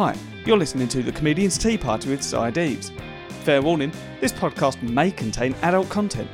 [0.00, 2.90] Hi, you're listening to The Comedian's Tea Party with Si Deeves.
[3.44, 6.26] Fair warning, this podcast may contain adult content.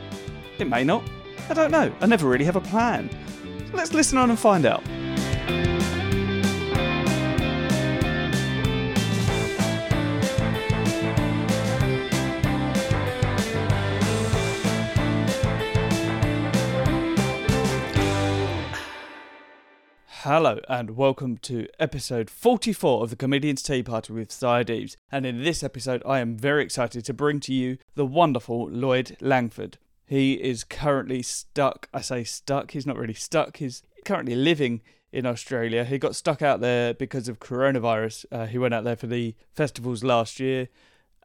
[0.61, 1.03] It may not.
[1.51, 1.93] I don't know.
[2.01, 3.11] I never really have a plan.
[3.69, 4.85] So let's listen on and find out.
[20.27, 25.45] Hello and welcome to episode 44 of the Comedian's Tea Party with Si And in
[25.45, 29.79] this episode, I am very excited to bring to you the wonderful Lloyd Langford.
[30.05, 31.89] He is currently stuck.
[31.95, 33.59] I say stuck, he's not really stuck.
[33.59, 35.85] He's currently living in Australia.
[35.85, 38.25] He got stuck out there because of coronavirus.
[38.33, 40.69] Uh, he went out there for the festivals last year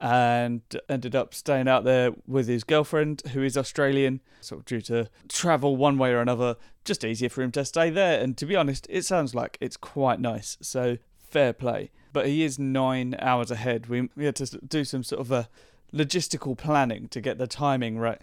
[0.02, 4.82] and ended up staying out there with his girlfriend, who is Australian, sort of due
[4.82, 6.58] to travel one way or another.
[6.84, 8.20] Just easier for him to stay there.
[8.20, 10.58] And to be honest, it sounds like it's quite nice.
[10.60, 11.92] So fair play.
[12.14, 13.88] But he is nine hours ahead.
[13.88, 15.48] We, we had to do some sort of a
[15.94, 18.22] logistical planning to get the timing right.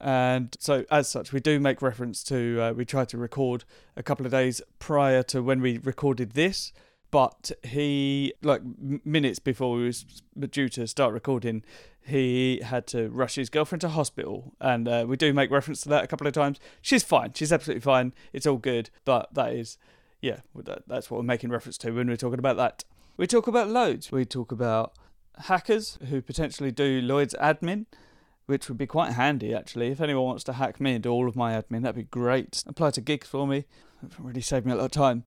[0.00, 3.64] And so, as such, we do make reference to, uh, we tried to record
[3.96, 6.72] a couple of days prior to when we recorded this
[7.10, 8.62] but he like
[9.04, 11.64] minutes before we was due to start recording
[12.08, 14.54] he had to rush his girlfriend to hospital.
[14.60, 16.58] And uh, we do make reference to that a couple of times.
[16.80, 17.34] She's fine.
[17.34, 18.14] She's absolutely fine.
[18.32, 18.88] It's all good.
[19.04, 19.76] But that is
[20.20, 20.40] yeah
[20.88, 22.84] that's what we're making reference to when we're talking about that.
[23.16, 24.10] We talk about loads.
[24.10, 24.94] We talk about
[25.42, 27.86] hackers who potentially do lloyd's admin
[28.46, 29.88] which would be quite handy actually.
[29.88, 32.64] If anyone wants to hack me and do all of my admin that'd be great.
[32.66, 33.66] Apply to gigs for me.
[34.02, 35.24] That really save me a lot of time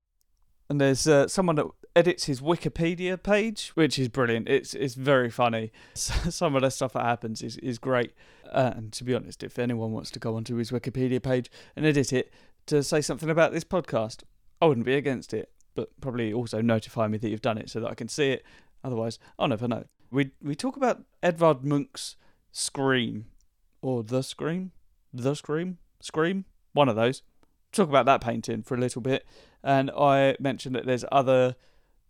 [0.72, 1.66] and there's uh, someone that
[1.98, 4.48] edits his Wikipedia page, which is brilliant.
[4.48, 5.74] It's it's very funny.
[5.96, 8.14] Some of the stuff that happens is is great.
[8.50, 11.86] Uh, and to be honest, if anyone wants to go onto his Wikipedia page and
[11.86, 12.34] edit it
[12.68, 14.24] to say something about this podcast,
[14.62, 15.52] I wouldn't be against it.
[15.76, 18.46] But probably also notify me that you've done it so that I can see it.
[18.82, 19.84] Otherwise, I'll never know.
[20.10, 22.16] We we talk about Edvard Munch's
[22.54, 23.26] Scream,
[23.82, 24.72] or the Scream,
[25.14, 27.24] the Scream, Scream, one of those.
[27.74, 29.26] Talk about that painting for a little bit
[29.64, 31.56] and I mentioned that there's other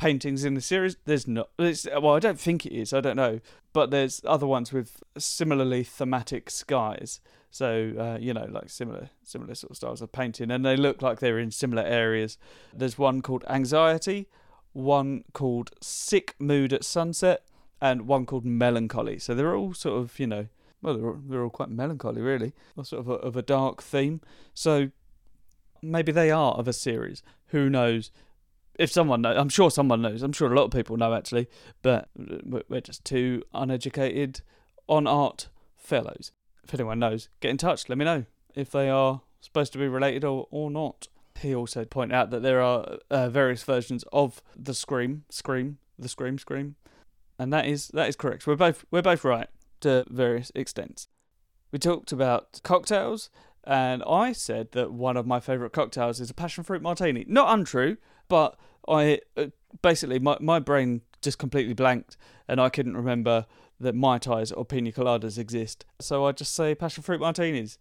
[0.02, 0.98] paintings in the series.
[1.06, 1.50] There's not.
[1.58, 2.92] Well, I don't think it is.
[2.92, 3.40] I don't know,
[3.72, 7.20] but there's other ones with similarly thematic skies.
[7.52, 11.02] So uh, you know, like similar similar sort of styles of painting, and they look
[11.02, 12.38] like they're in similar areas.
[12.74, 14.28] There's one called Anxiety,
[14.74, 17.44] one called Sick Mood at Sunset,
[17.80, 19.20] and one called Melancholy.
[19.20, 20.48] So they're all sort of you know,
[20.82, 23.84] well, they're all, they're all quite melancholy, really, or sort of a, of a dark
[23.84, 24.22] theme.
[24.54, 24.92] So
[25.82, 27.24] maybe they are of a series.
[27.48, 28.12] Who knows?
[28.80, 30.24] If someone knows, I'm sure someone knows.
[30.24, 31.48] I'm sure a lot of people know actually,
[31.82, 34.42] but we're just two uneducated
[34.88, 36.32] on art fellows.
[36.64, 37.90] If anyone knows, get in touch.
[37.90, 38.26] Let me know
[38.56, 41.08] if they are supposed to be related or, or not.
[41.40, 46.08] He also pointed out that there are uh, various versions of the scream, scream, the
[46.08, 46.76] scream, scream,
[47.40, 48.46] and that is that is correct.
[48.46, 49.48] We're both we're both right
[49.82, 51.08] to various extents.
[51.72, 53.30] We talked about cocktails
[53.64, 57.26] and I said that one of my favourite cocktails is a passion fruit martini.
[57.28, 58.58] Not untrue, but
[58.88, 59.48] I uh,
[59.82, 62.18] basically my my brain just completely blanked,
[62.48, 63.46] and I couldn't remember
[63.80, 65.86] that mai tais or pina coladas exist.
[66.00, 67.78] So I just say passion fruit martinis.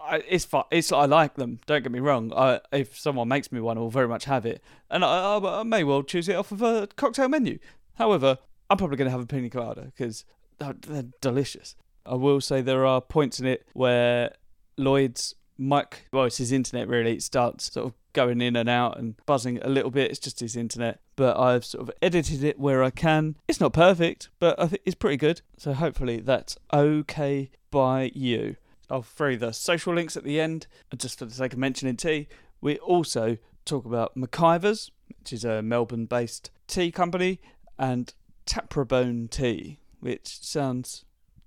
[0.00, 0.64] I, it's fun.
[0.70, 1.58] It's I like them.
[1.66, 2.32] Don't get me wrong.
[2.32, 5.60] I, if someone makes me one, I will very much have it, and I, I,
[5.60, 7.58] I may well choose it off of a cocktail menu.
[7.94, 8.38] However,
[8.70, 10.24] I'm probably going to have a pina colada because
[10.58, 11.74] they're, they're delicious.
[12.06, 14.34] I will say there are points in it where
[14.78, 17.14] Lloyd's mic, well, it's his internet really.
[17.14, 20.10] It starts sort of going in and out and buzzing a little bit.
[20.10, 21.00] It's just his internet.
[21.16, 23.36] But I've sort of edited it where I can.
[23.48, 25.42] It's not perfect, but I think it's pretty good.
[25.56, 28.56] So hopefully that's okay by you.
[28.90, 30.66] I'll throw the social links at the end,
[30.96, 32.28] just for the sake of mentioning tea.
[32.60, 37.40] We also talk about McIver's, which is a Melbourne based tea company,
[37.78, 38.14] and
[38.46, 41.04] Taprobone tea, which sounds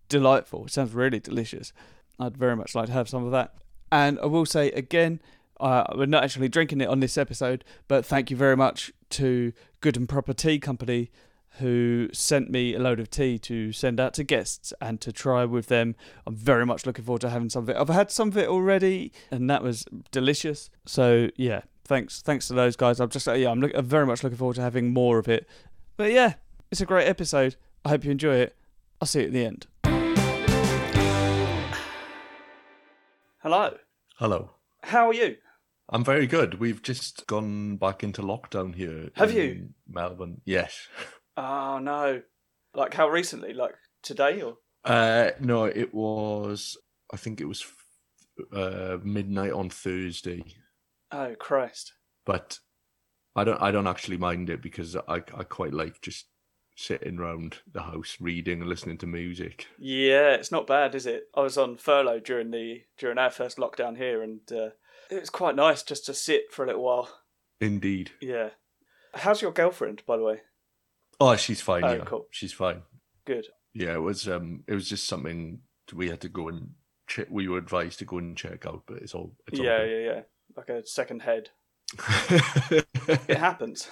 [0.08, 0.66] delightful.
[0.66, 1.74] It sounds really delicious.
[2.22, 3.56] I'd very much like to have some of that.
[3.92, 5.22] And I will say again,
[5.60, 9.54] uh, we're not actually drinking it on this episode, but thank you very much to
[9.82, 11.12] Good and Proper Tea Company
[11.60, 15.44] who sent me a load of tea to send out to guests and to try
[15.44, 15.96] with them.
[16.26, 17.76] I'm very much looking forward to having some of it.
[17.76, 20.70] I've had some of it already, and that was delicious.
[20.86, 23.00] So yeah, thanks, thanks to those guys.
[23.00, 25.48] I'm just yeah, I'm, look, I'm very much looking forward to having more of it.
[25.98, 26.36] But yeah,
[26.72, 27.58] it's a great episode.
[27.84, 28.56] I hope you enjoy it.
[29.02, 29.68] I'll see you at the end.
[33.44, 33.72] Hello.
[34.18, 34.52] Hello.
[34.84, 35.38] How are you?
[35.90, 36.60] I'm very good.
[36.60, 39.10] We've just gone back into lockdown here.
[39.16, 39.70] Have you?
[39.90, 40.42] Melbourne.
[40.46, 40.88] Yes.
[41.36, 42.22] Oh no.
[42.76, 43.54] Like how recently?
[43.54, 43.74] Like
[44.04, 44.58] today or?
[44.86, 46.78] Uh no, it was
[47.12, 47.66] I think it was
[48.56, 50.44] uh midnight on Thursday.
[51.12, 51.94] Oh Christ.
[52.28, 52.60] But
[53.36, 56.28] I don't I don't actually mind it because I I quite like just
[56.76, 59.68] sitting around the house reading and listening to music.
[59.78, 61.26] Yeah, it's not bad, is it?
[61.36, 64.70] I was on furlough during the during our first lockdown here, and uh,
[65.10, 67.10] it was quite nice just to sit for a little while.
[67.60, 68.12] Indeed.
[68.22, 68.50] Yeah.
[69.14, 70.42] How's your girlfriend, by the way?
[71.20, 71.84] Oh, she's fine.
[71.84, 72.28] Oh, yeah, cool.
[72.32, 72.82] she's fine.
[73.26, 73.48] Good.
[73.74, 75.60] Yeah, it was um, it was just something
[75.94, 76.72] we had to go and
[77.08, 77.28] check.
[77.30, 79.36] We were advised to go and check out, but it's all.
[79.48, 80.22] It's yeah, all yeah, yeah.
[80.56, 81.50] Like a second head.
[83.08, 83.90] It happens.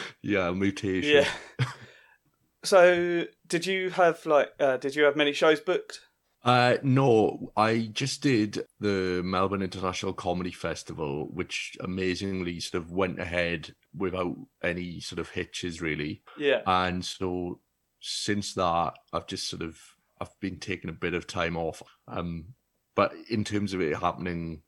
[0.22, 1.24] yeah, mutation.
[1.58, 1.66] Yeah.
[2.64, 4.50] so, did you have like?
[4.58, 6.00] Uh, did you have many shows booked?
[6.44, 13.20] Uh, no, I just did the Melbourne International Comedy Festival, which amazingly sort of went
[13.20, 16.22] ahead without any sort of hitches, really.
[16.36, 16.62] Yeah.
[16.66, 17.60] And so
[18.00, 19.78] since that, I've just sort of
[20.20, 21.82] I've been taking a bit of time off.
[22.08, 22.54] Um,
[22.94, 24.62] but in terms of it happening,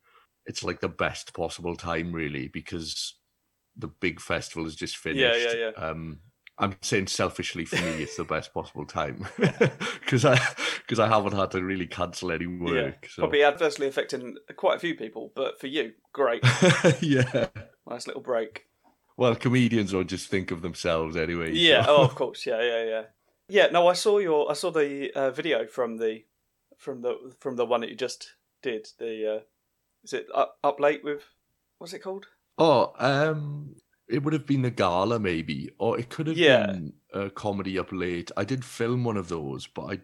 [0.47, 3.15] it's like the best possible time, really, because
[3.76, 5.21] the big festival is just finished.
[5.21, 5.85] Yeah, yeah, yeah.
[5.85, 6.21] Um,
[6.59, 10.38] I'm saying selfishly for me, it's the best possible time because I
[10.79, 12.65] because I haven't had to really cancel any yeah.
[12.65, 13.09] work.
[13.11, 13.23] So.
[13.23, 16.44] Probably adversely affecting quite a few people, but for you, great.
[17.00, 17.49] yeah.
[17.88, 18.67] nice little break.
[19.17, 21.53] Well, comedians don't just think of themselves anyway.
[21.53, 21.85] Yeah.
[21.85, 22.47] so- Oh, of course.
[22.47, 23.03] Yeah, yeah, yeah.
[23.49, 23.67] Yeah.
[23.73, 24.50] No, I saw your.
[24.50, 26.25] I saw the uh, video from the
[26.79, 28.88] from the from the one that you just did.
[28.99, 29.41] The uh,
[30.05, 31.23] is it up, up late with
[31.79, 32.27] what's it called?
[32.59, 33.77] Oh, um,
[34.09, 36.67] it would have been the gala maybe, or it could have Yeah.
[36.67, 38.31] been a comedy up late.
[38.37, 40.01] I did film one of those, but I,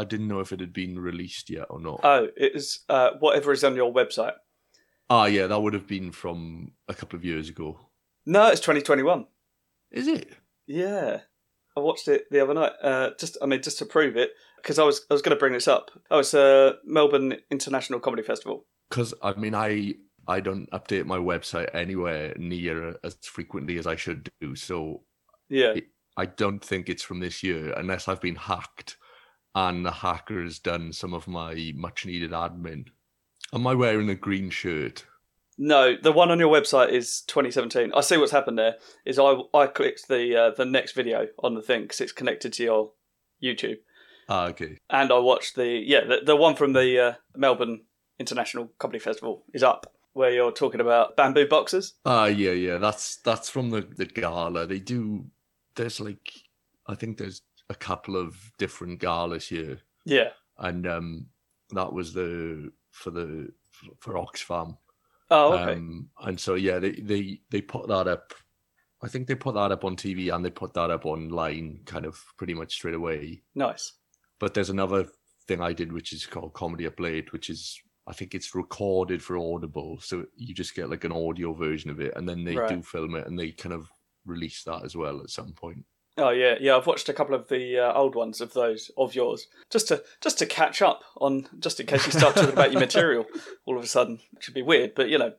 [0.00, 2.00] I didn't know if it had been released yet or not.
[2.04, 4.34] Oh, it is uh, whatever is on your website.
[5.08, 7.78] ah, yeah, that would have been from a couple of years ago.
[8.26, 9.26] No, it's 2021.
[9.90, 10.30] Is it?
[10.66, 11.20] Yeah,
[11.76, 12.72] I watched it the other night.
[12.82, 15.38] Uh, just, I mean, just to prove it, because I was, I was going to
[15.40, 15.90] bring this up.
[16.10, 18.66] Oh, it's a Melbourne International Comedy Festival.
[18.88, 19.94] Because I mean, I
[20.28, 24.54] I don't update my website anywhere near as frequently as I should do.
[24.54, 25.02] So
[25.48, 25.74] Yeah,
[26.16, 28.96] I don't think it's from this year unless I've been hacked
[29.54, 32.86] and the hacker has done some of my much needed admin.
[33.52, 35.04] Am I wearing a green shirt?
[35.62, 37.92] no, the one on your website is 2017.
[37.94, 38.76] I see what's happened there.
[39.04, 42.52] Is I, I clicked the uh, the next video on the thing because it's connected
[42.54, 42.92] to your
[43.42, 43.78] YouTube,
[44.28, 44.78] Ah, okay.
[44.88, 47.82] and I watched the yeah the, the one from the uh, Melbourne
[48.18, 51.94] International Comedy Festival is up where you're talking about bamboo boxers.
[52.04, 52.78] Ah, yeah, yeah.
[52.78, 54.66] That's that's from the the gala.
[54.66, 55.26] They do.
[55.76, 56.32] There's like,
[56.86, 60.30] I think there's a couple of different galas here, Yeah.
[60.58, 61.26] and um,
[61.70, 63.52] that was the for the
[64.00, 64.76] for Oxfam.
[65.30, 65.74] Oh, okay.
[65.74, 68.34] Um, and so yeah, they they they put that up.
[69.02, 72.04] I think they put that up on TV and they put that up online, kind
[72.04, 73.42] of pretty much straight away.
[73.54, 73.92] nice.
[74.38, 75.06] But there's another
[75.46, 77.80] thing I did, which is called Comedy Up Late, which is
[78.10, 82.00] I think it's recorded for Audible, so you just get like an audio version of
[82.00, 82.68] it, and then they Right.
[82.68, 83.88] do film it and they kind of
[84.26, 85.84] release that as well at some point.
[86.18, 86.76] Oh yeah, yeah.
[86.76, 90.02] I've watched a couple of the uh, old ones of those of yours, just to
[90.20, 93.24] just to catch up on, just in case you start talking about your material
[93.64, 94.94] all of a sudden, which would be weird.
[94.94, 95.32] But you know,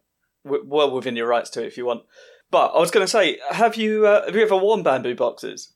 [0.46, 2.04] w- well within your rights to it if you want.
[2.50, 5.74] But I was going to say, have you uh, have you ever worn bamboo boxers?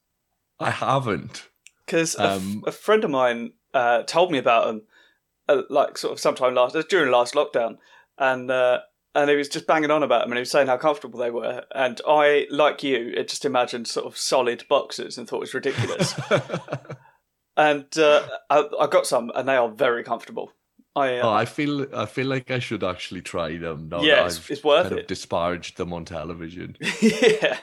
[0.59, 1.49] I haven't.
[1.85, 4.81] Because Um, a friend of mine uh, told me about them,
[5.47, 7.77] uh, like sort of sometime last during last lockdown,
[8.17, 8.79] and uh,
[9.13, 11.31] and he was just banging on about them, and he was saying how comfortable they
[11.31, 11.63] were.
[11.73, 15.53] And I, like you, it just imagined sort of solid boxes and thought it was
[15.53, 16.13] ridiculous.
[17.57, 20.51] and uh, I, I got some, and they are very comfortable.
[20.95, 24.13] I, oh, uh, I feel I feel like I should actually try them now Yeah,
[24.25, 25.01] it's- I've it's worth kind it.
[25.01, 26.77] of disparaged them on television.
[27.01, 27.57] yeah,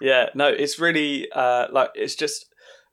[0.00, 0.26] yeah.
[0.34, 2.46] No, it's really uh, like it's just.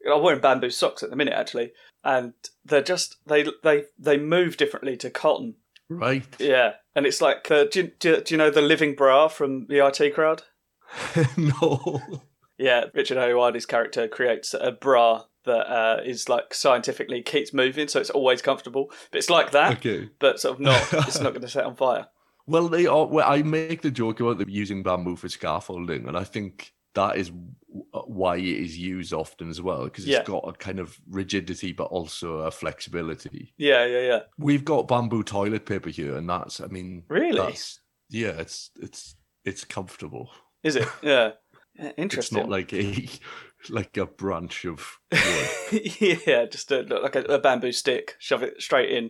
[0.10, 1.72] I'm wearing bamboo socks at the minute, actually,
[2.06, 2.34] and
[2.64, 5.56] they're just they they they move differently to cotton.
[5.90, 6.24] Right.
[6.40, 9.68] Yeah, and it's like uh, do, you, do, do you know the living bra from
[9.68, 10.44] the IT crowd?
[11.38, 12.02] no.
[12.58, 18.00] Yeah, Richard Ayoade's character creates a bra that uh, is like scientifically keeps moving, so
[18.00, 18.92] it's always comfortable.
[19.12, 20.10] But it's like that, Okay.
[20.20, 20.82] but sort of not.
[21.08, 22.08] It's not going to set on fire.
[22.48, 23.06] Well, they are.
[23.08, 27.18] Well, I make the joke about them using bamboo for scaffolding, and I think that
[27.18, 27.32] is
[27.94, 30.24] Uh, why it is used often as well because it's Yeah.
[30.24, 33.54] got a kind of rigidity, but also a flexibility.
[33.58, 34.20] Yeah, yeah, yeah.
[34.38, 36.62] We've got bamboo toilet paper here, and that's.
[36.62, 37.38] I mean, Really?
[37.38, 37.80] That's,
[38.10, 40.32] yeah, it's it's it's comfortable.
[40.64, 40.88] Is it?
[41.02, 41.32] Yeah.
[41.78, 42.38] Yeah, It's Interesting.
[42.38, 43.10] not like a
[43.70, 45.82] like a branch of wood.
[46.26, 49.10] yeah, just a, like a, a bamboo stick, shove it straight in,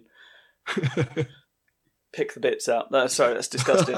[2.12, 2.90] pick the bits out.
[2.92, 3.98] No, sorry, that's disgusting.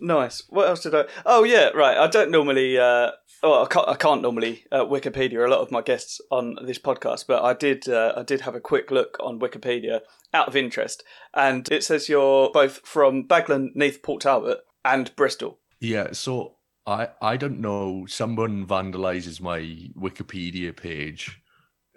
[0.00, 0.42] Nice.
[0.48, 1.04] What else did I?
[1.24, 1.96] Oh yeah, right.
[1.96, 2.78] I don't normally.
[2.78, 3.10] Uh,
[3.42, 3.88] well, I can't.
[3.88, 7.54] I can't normally uh, Wikipedia a lot of my guests on this podcast, but I
[7.54, 7.88] did.
[7.88, 10.00] Uh, I did have a quick look on Wikipedia
[10.34, 11.02] out of interest,
[11.34, 15.58] and it says you're both from Baglan, Neath, Port Talbot, and Bristol.
[15.80, 18.06] Yeah, so I I don't know.
[18.06, 19.60] Someone vandalizes my
[19.98, 21.40] Wikipedia page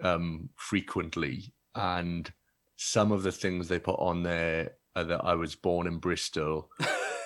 [0.01, 2.31] um, frequently, and
[2.75, 6.69] some of the things they put on there are that I was born in Bristol,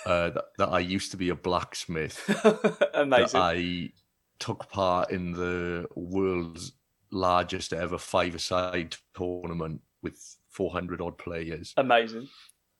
[0.06, 3.40] uh, that, that I used to be a blacksmith, that Amazing.
[3.40, 3.92] I
[4.40, 6.74] took part in the world's
[7.12, 11.74] largest ever five-a-side tournament with 400 odd players.
[11.78, 12.28] Amazing.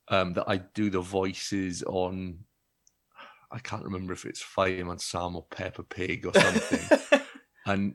[0.08, 2.38] Um, that I do the voices on.
[3.50, 7.20] I can't remember if it's Fireman Sam or Peppa Pig or something.
[7.66, 7.94] and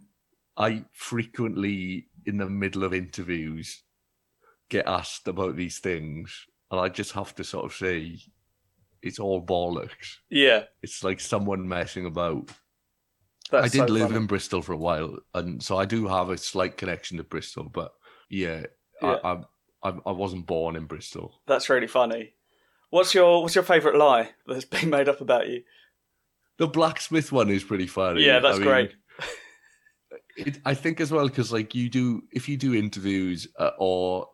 [0.58, 3.84] I frequently, in the middle of interviews,
[4.70, 8.18] get asked about these things, and I just have to sort of say,
[9.04, 10.16] it's all bollocks.
[10.30, 12.50] yeah, It's like someone messing about.
[13.52, 14.16] that's I did so live funny.
[14.16, 17.66] in Bristol for a while, and so I do have a slight connection to Bristol.
[17.72, 17.92] But
[18.30, 18.66] yeah,
[19.02, 19.18] Yeah.
[19.24, 19.42] I,
[19.84, 21.42] I, I wasn't born in Bristol.
[21.46, 22.34] That's really funny.
[22.90, 25.64] What's your What's your favourite lie that's been made up about you?
[26.58, 28.24] The blacksmith one is pretty funny.
[28.24, 28.96] Yeah, that's I mean, great.
[30.36, 34.30] It, I think as well because like you do, if you do interviews uh, or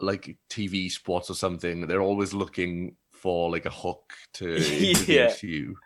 [0.00, 4.90] like TV spots or something, they're always looking for like a hook to Yeah.
[4.90, 5.76] introduce you.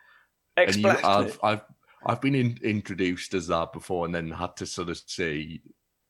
[0.57, 1.39] Ex and you, I've.
[1.43, 1.61] I've
[2.03, 5.61] I've been in, introduced as that before, and then had to sort of say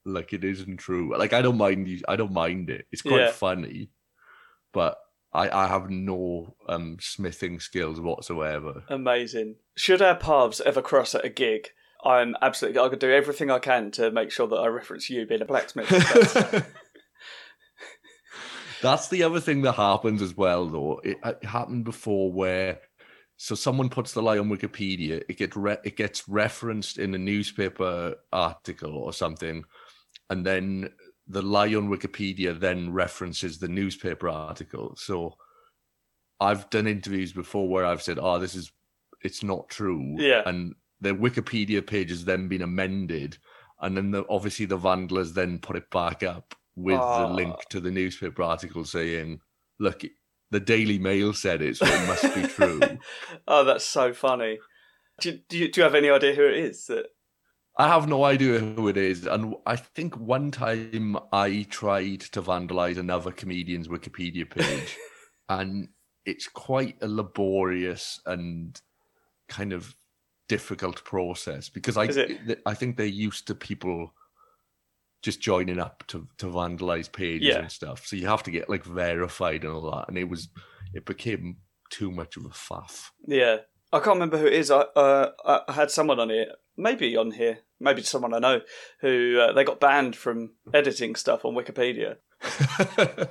[0.05, 1.15] like it isn't true.
[1.17, 1.99] Like I don't mind you.
[2.07, 2.87] I don't mind it.
[2.91, 3.31] It's quite Yeah.
[3.31, 3.89] funny,
[4.71, 4.97] but
[5.33, 8.83] I I have no um smithing skills whatsoever.
[8.87, 9.57] Amazing.
[9.75, 11.67] Should our paths ever cross at a gig,
[12.03, 12.79] I'm absolutely.
[12.81, 15.45] I could do everything I can to make sure that I reference you being a
[15.45, 15.91] blacksmith.
[18.81, 20.99] That's- the other thing that happens as well, though.
[21.03, 22.81] It, uh, it happened before where,
[23.37, 27.17] so someone puts the lie on Wikipedia, it get re- it gets referenced in a
[27.17, 29.63] newspaper article or something,
[30.29, 30.89] and then
[31.27, 34.95] the lie on Wikipedia then references the newspaper article.
[34.97, 35.37] So,
[36.39, 38.71] I've done interviews before where I've said, "Oh, this is,
[39.23, 40.41] it's not true," Yeah.
[40.45, 43.37] and the Wikipedia page has then been amended,
[43.79, 47.27] and then the, obviously the vandals then put it back up with Ah.
[47.27, 49.41] the link to the newspaper article saying,
[49.79, 50.03] "Look,
[50.51, 52.79] the Daily Mail said it, so it must be true."
[53.47, 54.59] oh, that's so funny.
[55.19, 56.85] Do, do, you, do you have any idea who it is?
[56.87, 57.07] That
[57.77, 62.41] I have no idea who it is, and I think one time I tried to
[62.41, 64.97] vandalize another comedian's Wikipedia page,
[65.49, 65.89] and
[66.25, 68.79] it's quite a laborious and
[69.47, 69.95] kind of
[70.47, 72.45] difficult process because I Is it?
[72.45, 74.13] th- I think they're used to people
[75.21, 77.59] just joining up to to vandalize pages Yeah.
[77.59, 78.05] and stuff.
[78.07, 80.49] So you have to get like verified and all that, and it was
[80.93, 81.57] it became
[81.89, 83.09] too much of a faff.
[83.27, 83.57] Yeah,
[83.93, 84.71] I can't remember who it is.
[84.71, 85.29] I uh,
[85.67, 88.61] I had someone on here, maybe on here, maybe someone I know,
[89.01, 92.17] who uh, they got banned from editing stuff on Wikipedia,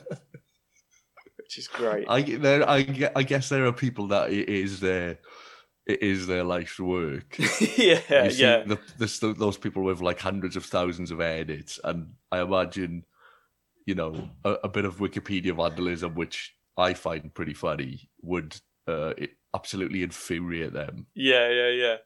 [1.37, 2.07] which is great.
[2.09, 5.19] I there I, I guess there are people that it is their
[5.87, 7.37] it is their life's work.
[7.77, 12.41] yeah, yeah, the, the, those people with like hundreds of thousands of edits, and I
[12.41, 13.05] imagine,
[13.87, 18.57] you know, a, a bit of Wikipedia vandalism, which I find pretty funny, would
[18.87, 21.07] uh, it absolutely infuriate them.
[21.15, 21.97] yeah, yeah, yeah.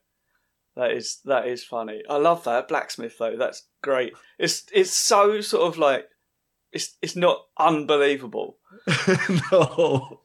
[0.76, 2.02] That is that is funny.
[2.09, 3.37] I love that blacksmith though.
[3.37, 4.14] That's great.
[4.38, 6.09] It's it's so sort of like
[6.73, 8.59] it's it's not unbelievable.
[9.52, 10.21] no,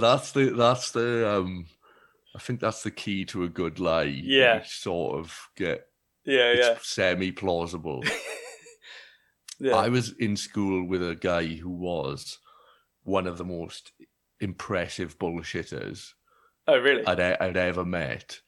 [0.00, 1.66] that's the that's the um.
[2.34, 4.02] I think that's the key to a good lie.
[4.02, 4.58] Yeah.
[4.58, 5.86] You sort of get
[6.24, 8.04] Yeah, yeah, semi plausible.
[9.58, 9.74] yeah.
[9.74, 12.38] I was in school with a guy who was
[13.04, 13.92] one of the most
[14.40, 16.12] impressive bullshitters
[16.68, 17.06] oh, really?
[17.06, 18.40] I'd, I'd ever met.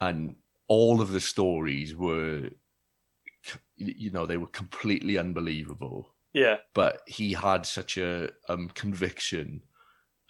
[0.00, 0.36] And
[0.68, 2.50] all of the stories were,
[3.76, 6.14] you know, they were completely unbelievable.
[6.32, 9.62] yeah, But he had such a um, conviction.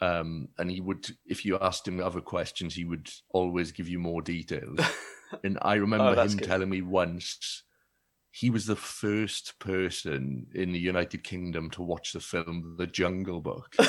[0.05, 3.99] Um, and he would, if you asked him other questions, he would always give you
[3.99, 4.79] more details.
[5.45, 6.47] and I remember Oh, him good.
[6.47, 7.63] telling me once
[8.31, 13.41] he was the first person in the United Kingdom to watch the film The Jungle
[13.41, 13.75] Book.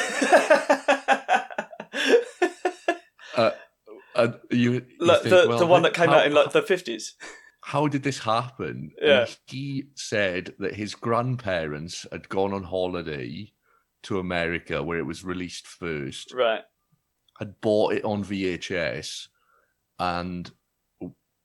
[4.16, 6.52] And you, you like think, the well, the one that came how- out in like
[6.52, 7.16] the fifties.
[7.62, 8.92] How did this happen?
[9.02, 9.22] Yeah.
[9.22, 13.52] And he said that his grandparents had gone on holiday
[14.06, 16.64] to America where it was released first, Right.
[17.40, 19.28] had bought it on VHS,
[20.00, 20.52] and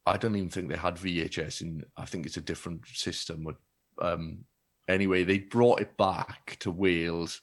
[0.06, 1.84] I don't even think they had VHS in.
[1.96, 3.44] I think it's a different system.
[3.44, 3.56] But,
[4.04, 4.44] um,
[4.88, 7.40] anyway, they brought it back to Wales,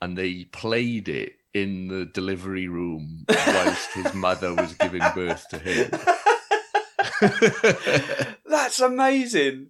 [0.00, 5.58] and they played it in the delivery room whilst his mother was giving birth to
[5.58, 5.90] him.
[8.44, 9.68] That's amazing.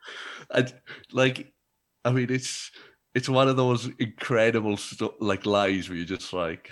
[0.50, 0.72] and
[1.12, 1.52] like,
[2.04, 2.70] I mean, it's
[3.14, 4.78] it's one of those incredible
[5.20, 6.70] like lies where you're just like,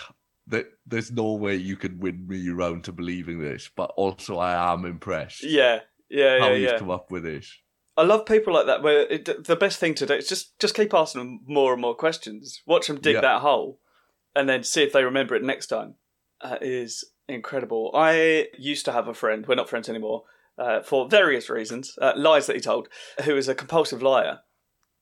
[0.49, 4.73] that there's no way you can win me around to believing this, but also I
[4.73, 5.45] am impressed.
[5.45, 5.81] Yeah,
[6.11, 6.79] yeah, how yeah, he's yeah.
[6.79, 7.53] come up with this.
[7.97, 8.83] I love people like that.
[8.83, 11.83] Where it, the best thing to do is just just keep asking them more and
[11.83, 12.61] more questions.
[12.67, 13.21] Watch them dig Yeah.
[13.21, 13.79] that hole,
[14.35, 15.95] and then see if they remember it next time.
[16.43, 17.93] That is incredible.
[17.95, 19.47] I used to have a friend.
[19.47, 20.25] We're not friends anymore
[20.59, 21.97] uh, for various reasons.
[22.01, 22.89] Uh, lies that he told,
[23.25, 24.41] who was a compulsive liar.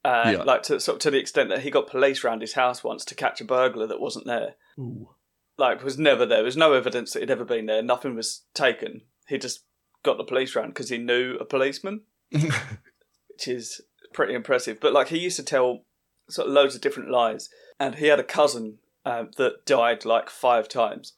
[0.05, 0.43] Uh, Yeah.
[0.43, 3.05] Like to sort of to the extent that he got police round his house once
[3.07, 4.55] to catch a burglar that wasn't there.
[4.79, 5.11] Ooh.
[5.59, 6.39] Like was never there.
[6.39, 7.83] There was no evidence that he'd ever been there.
[7.83, 9.03] Nothing was taken.
[9.29, 9.65] He just
[10.03, 13.81] got the police round because he knew a policeman which is
[14.13, 14.81] pretty impressive.
[14.81, 15.85] But like he used to tell
[16.29, 20.31] sort of loads of different lies, and he had a cousin um, that died like
[20.31, 21.15] five times,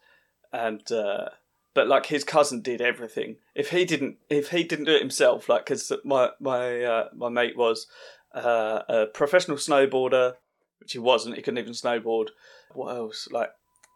[0.53, 1.29] and uh,
[1.75, 3.37] but like his cousin did everything.
[3.55, 7.29] If he didn't, if he didn't do it himself, like because my my uh, my
[7.29, 7.87] mate was
[8.35, 10.35] uh, a professional snowboarder,
[10.81, 11.37] which he wasn't.
[11.37, 12.29] He couldn't even snowboard.
[12.75, 13.29] What else?
[13.31, 13.51] Like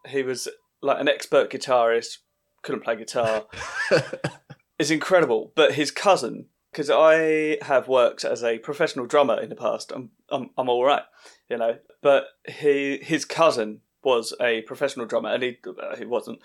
[0.09, 0.49] he was
[0.83, 2.19] like an expert guitarist,
[2.63, 3.47] couldn't play guitar
[4.79, 5.53] is incredible.
[5.55, 10.11] But his cousin, because I have worked as a professional drummer in the past, I'm
[10.31, 11.03] I'm, I'm all right,
[11.49, 11.79] you know.
[12.03, 16.41] But he his cousin was a professional drummer, and he uh, he wasn't.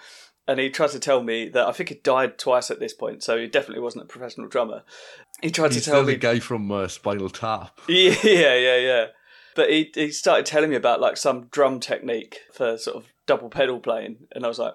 [0.48, 3.24] And he tried to tell me that I think he died twice at this point,
[3.24, 4.84] so he definitely wasn't a professional drummer.
[5.42, 7.80] He tried He's to tell me the guy from uh, Spinal Tap.
[7.88, 9.06] yeah, yeah, yeah.
[9.56, 13.50] But he he started telling me about like some drum technique for sort of double
[13.50, 14.74] pedal playing, and I was like,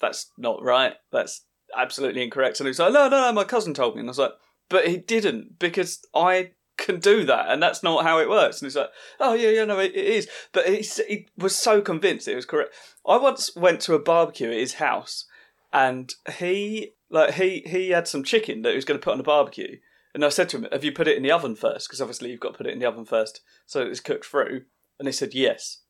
[0.00, 0.94] "That's not right.
[1.12, 1.44] That's
[1.76, 3.32] absolutely incorrect." And he was like, "No, no, no.
[3.32, 4.32] My cousin told me." And I was like,
[4.68, 8.66] "But he didn't because I can do that, and that's not how it works." And
[8.66, 8.90] he's like,
[9.20, 12.46] "Oh yeah, yeah, no, it, it is." But he he was so convinced it was
[12.46, 12.74] correct.
[13.06, 15.26] I once went to a barbecue at his house,
[15.72, 19.18] and he like he he had some chicken that he was going to put on
[19.18, 19.78] the barbecue.
[20.14, 21.88] And I said to him, "Have you put it in the oven first?
[21.88, 24.62] Because obviously you've got to put it in the oven first, so it's cooked through."
[24.98, 25.80] And he said, "Yes."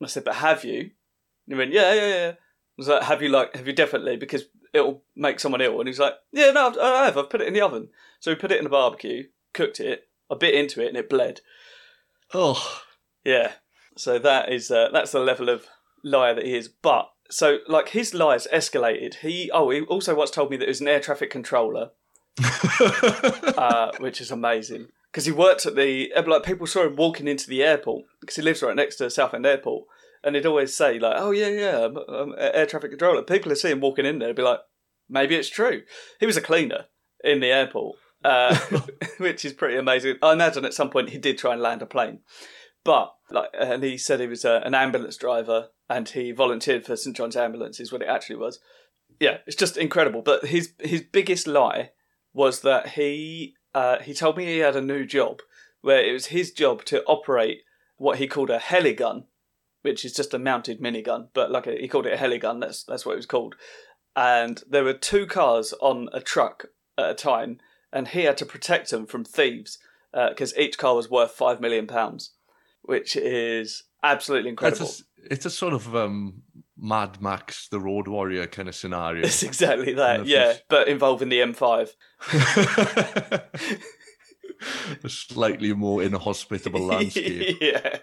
[0.00, 0.90] And I said, "But have you?" And
[1.46, 2.36] he went, "Yeah, yeah, yeah." I
[2.76, 3.54] was like, "Have you like?
[3.54, 4.16] Have you definitely?
[4.16, 7.16] Because it'll make someone ill." And he's like, "Yeah, no, I have.
[7.16, 10.07] I've put it in the oven." So we put it in the barbecue, cooked it.
[10.30, 11.40] I bit into it, and it bled.
[12.34, 12.82] Oh,
[13.24, 13.52] Yeah.
[13.96, 15.66] So that is uh, that's the level of
[16.04, 16.68] liar that he is.
[16.68, 19.16] But so like his lies escalated.
[19.16, 21.90] He oh he also once told me that he was an air traffic controller
[23.56, 27.26] uh, which is amazing because he worked at the uh, like people saw him walking
[27.26, 29.86] into the airport because he lives right next to Southend Airport,
[30.22, 33.58] and he'd always say like, "Oh yeah, yeah, I'm, I'm air traffic controller." People would
[33.58, 34.60] see him walking in there, be like,
[35.08, 35.82] "Maybe it's true."
[36.20, 36.86] He was a cleaner
[37.24, 38.56] in the airport, uh,
[39.18, 40.16] which is pretty amazing.
[40.22, 42.20] I imagine at some point he did try and land a plane,
[42.84, 46.96] but like, and he said he was uh, an ambulance driver and he volunteered for
[46.96, 48.60] St John's Ambulance, is what it actually was.
[49.20, 50.22] Yeah, it's just incredible.
[50.22, 51.90] But his his biggest lie
[52.32, 55.40] was that he uh, he told me he had a new job
[55.80, 57.62] where it was his job to operate
[57.96, 59.24] what he called a heligun,
[59.82, 62.60] which is just a mounted minigun, but like a, he called it a heligun.
[62.60, 63.54] That's that's what it was called.
[64.14, 67.60] And there were two cars on a truck at a time,
[67.92, 69.78] and he had to protect them from thieves
[70.12, 72.32] because each car was worth five million pounds,
[72.82, 74.86] which is absolutely it's incredible.
[74.88, 76.42] a, it's a sort of um,
[76.76, 79.24] Mad Max, the Road Warrior kind of scenario.
[79.26, 81.90] It's exactly that, yeah, it's- but involving the M5.
[85.04, 87.58] a slightly more inhospitable landscape.
[87.60, 87.98] yeah,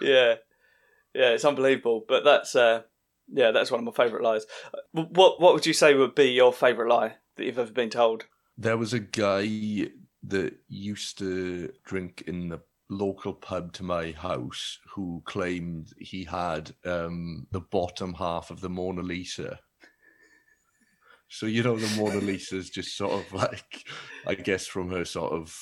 [0.00, 0.34] yeah,
[1.14, 1.30] yeah.
[1.30, 2.82] It's unbelievable, but that's uh,
[3.32, 4.44] yeah, that's one of my favourite lies.
[4.72, 7.90] Uh, What what would you say would be your favourite lie that you've ever been
[7.90, 8.26] told?
[8.58, 9.88] There was a guy
[10.24, 16.72] that used to drink in the local pub to my house who claimed he had
[16.84, 19.60] um, the bottom half of the Mona Lisa.
[21.28, 23.84] So you know the Mona Lisa is just sort of like,
[24.26, 25.54] I guess from her sort of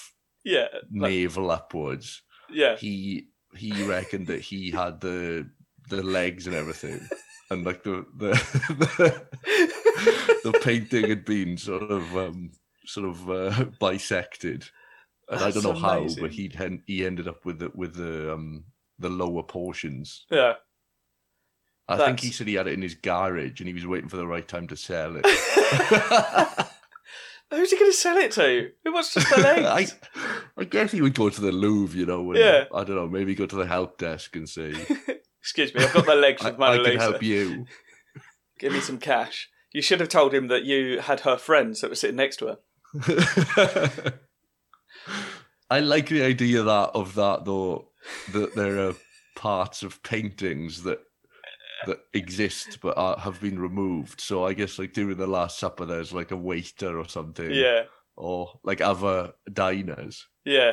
[0.44, 2.22] Yeah, like- navel upwards.
[2.50, 5.48] yeah, He he reckoned that he had the
[5.88, 7.00] the legs and everything,
[7.50, 8.30] and like the the
[10.42, 12.50] the, the painting had been sort of um,
[12.86, 14.68] sort of uh, bisected,
[15.28, 18.32] and I don't know how, but he hen- he ended up with the with the
[18.34, 18.64] um
[18.98, 20.24] the lower portions.
[20.30, 20.54] yeah.
[21.88, 24.16] I think he said he had it in his garage, and he was waiting for
[24.16, 25.24] the right time to sell it.
[27.50, 28.72] Who's he going to sell it to?
[28.84, 29.94] Who wants just the I, legs?
[30.56, 32.64] I guess he would go to the Louvre, you know, and Yeah.
[32.74, 34.74] I don't know, maybe go to the help desk and say,
[35.40, 37.66] Excuse me, I've got the legs I, of Mona I can help you.
[38.58, 39.48] Give me some cash.
[39.72, 42.46] You should have told him that you had her friends that were sitting next to
[42.46, 42.58] her.
[45.70, 47.88] I like the idea that of that though
[48.32, 48.94] that there are
[49.34, 51.00] parts of paintings that
[51.86, 54.20] that exist but are, have been removed.
[54.20, 57.82] So I guess like during the Last Supper, there's like a waiter or something, Yeah,
[58.16, 60.26] or like other diners.
[60.44, 60.72] yeah,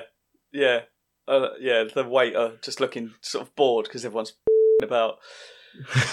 [0.51, 0.81] yeah.
[1.27, 4.33] uh, yeah, the waiter just looking sort of bored because everyone's
[4.83, 5.17] about.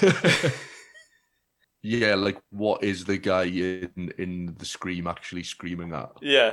[1.83, 6.11] yeah, like what is the guy in in the scream actually screaming at?
[6.21, 6.53] Yeah.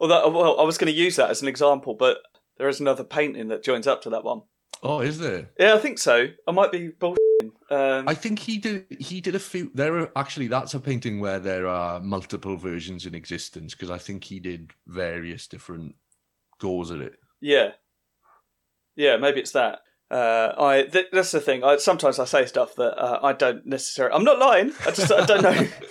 [0.00, 2.18] Although, well, I was going to use that as an example, but
[2.56, 4.42] there is another painting that joins up to that one.
[4.82, 5.50] Oh, is there?
[5.58, 6.26] Yeah, I think so.
[6.46, 7.16] I might be bullshitting.
[7.70, 8.86] Um, I think he did.
[9.00, 9.70] He did a few.
[9.74, 13.98] There are actually that's a painting where there are multiple versions in existence because I
[13.98, 15.94] think he did various different
[16.60, 17.14] goes at it.
[17.40, 17.70] Yeah,
[18.94, 19.80] yeah, maybe it's that.
[20.10, 21.64] Uh, I th- that's the thing.
[21.64, 24.14] I sometimes I say stuff that uh, I don't necessarily.
[24.14, 24.72] I'm not lying.
[24.86, 25.50] I just I don't know.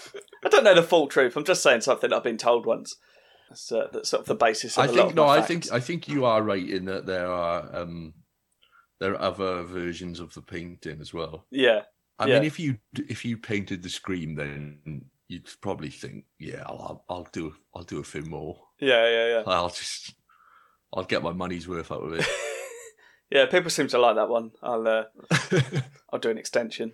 [0.45, 1.35] I don't know the full truth.
[1.35, 2.95] I'm just saying something I've been told once.
[3.49, 4.77] That's, uh, that's sort of the basis.
[4.77, 5.27] Of I think no.
[5.27, 5.47] I facts.
[5.47, 8.13] think I think you are right in that there are um
[8.99, 11.45] there are other versions of the painting as well.
[11.51, 11.81] Yeah,
[12.17, 12.35] I Yeah.
[12.35, 12.77] mean, if you
[13.09, 17.99] if you painted the scream, then you'd probably think, yeah, I'll I'll do I'll do
[17.99, 18.61] a few more.
[18.79, 19.43] yeah, yeah, yeah.
[19.45, 20.13] I'll just
[20.93, 22.25] I'll get my money's worth out of it.
[23.29, 24.51] Yeah, people seem to like that one.
[24.61, 25.03] I'll uh,
[26.11, 26.93] I'll do an extension.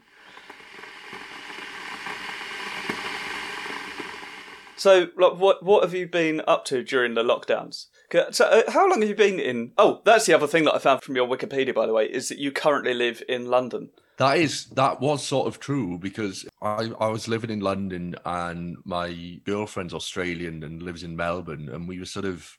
[4.78, 7.86] So, like, what what have you been up to during the lockdowns?
[8.32, 9.74] So, uh, how long have you been in?
[9.78, 12.30] Oh, that's the other thing that I found from your Wikipedia, by the way, is
[12.30, 13.90] that you currently live in London.
[14.18, 18.78] That is that was sort of true because I I was living in London and
[18.84, 22.58] my girlfriend's Australian and lives in Melbourne and we were sort of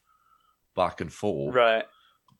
[0.74, 1.54] back and forth.
[1.54, 1.85] Right.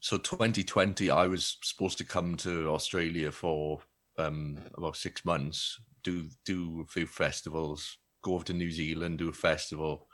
[0.03, 3.81] So 2020 I was supposed to come to Australia for
[4.19, 9.29] um about 6 months, do do a few festivals, go over to New Zealand, do
[9.31, 10.09] a festival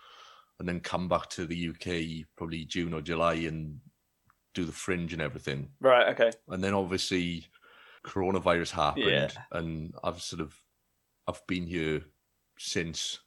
[0.59, 3.81] and then come back to the UK probably June or July and
[4.55, 6.09] do the fringe and everything Right.
[6.09, 6.33] Okay.
[6.49, 7.47] and then obviously
[8.05, 9.31] coronavirus happened Yeah.
[9.53, 10.63] and i've sort of
[11.29, 12.03] i've been here
[12.59, 13.21] since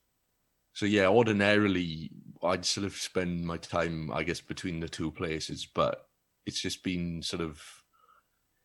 [0.74, 2.12] so yeah ordinarily
[2.44, 6.11] i'd sort of spend my time i guess between the two places but
[6.46, 7.62] it's just been sort of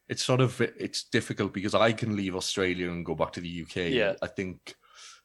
[0.09, 3.63] it's sort of it's difficult because i can leave australia and go back to the
[3.63, 4.15] uk Yeah.
[4.23, 4.75] i think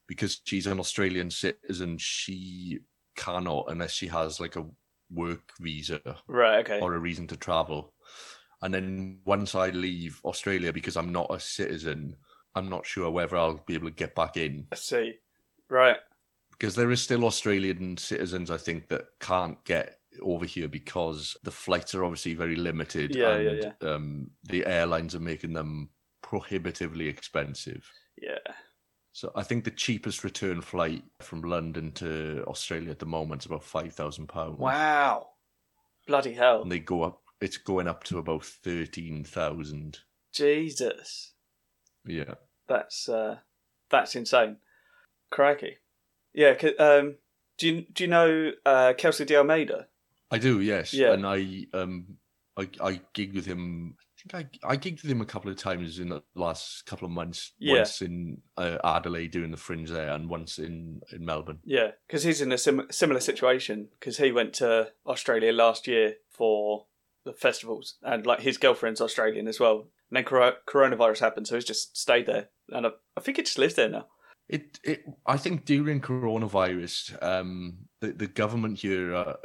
[0.08, 2.80] because she's an australian citizen she
[3.16, 4.66] cannot unless she has like a
[5.14, 6.60] work visa Right.
[6.60, 6.80] Okay.
[6.80, 7.94] or a reason to travel.
[8.64, 12.16] And then once I leave Australia because I'm not a citizen,
[12.56, 14.68] I'm not sure whether I'll be able to get back in.
[14.72, 15.16] I see.
[15.70, 15.98] Right.
[16.52, 21.52] Because there is still Australian citizens, I think, that can't get over here because the
[21.52, 23.16] flights are obviously very limited.
[23.16, 25.90] Yeah, and, yeah, Um, the airlines are making them
[26.22, 27.90] prohibitively expensive.
[28.22, 28.54] Yeah.
[29.14, 33.46] So I think the cheapest return flight from London to Australia at the moment is
[33.46, 34.60] about five thousand pounds.
[34.60, 35.30] Wow.
[36.08, 36.62] Bloody hell.
[36.62, 37.22] And they go up.
[37.42, 40.00] It's going up to about thirteen thousand.
[40.34, 41.34] Jesus.
[42.06, 42.36] Yeah.
[42.68, 43.40] That's uh,
[43.90, 44.58] that's insane.
[45.30, 45.78] Crikey.
[46.34, 46.56] Yeah.
[46.80, 47.16] Um,
[47.58, 49.88] do you do you know uh, Kelsey de Almeida?
[50.32, 50.94] I do, yes.
[50.94, 51.14] Yeah.
[51.14, 52.18] And I um
[52.58, 55.58] I I gigged with him I think I I gigged with him a couple of
[55.58, 57.52] times in the last couple of months.
[57.60, 57.78] Yeah.
[57.78, 61.60] Once in uh, Adelaide doing the fringe there and once in, in Melbourne.
[61.64, 66.16] Yeah, because he's in a sim- similar situation because he went to Australia last year
[66.30, 66.86] for
[67.26, 69.88] the festivals, and like his girlfriend's Australian as well.
[70.10, 73.44] And then cor- coronavirus happened, so he's just stayed there, and I, I think he
[73.44, 74.08] just lives there now.
[74.50, 79.36] It it I think during coronavirus, um, the the government here, uh,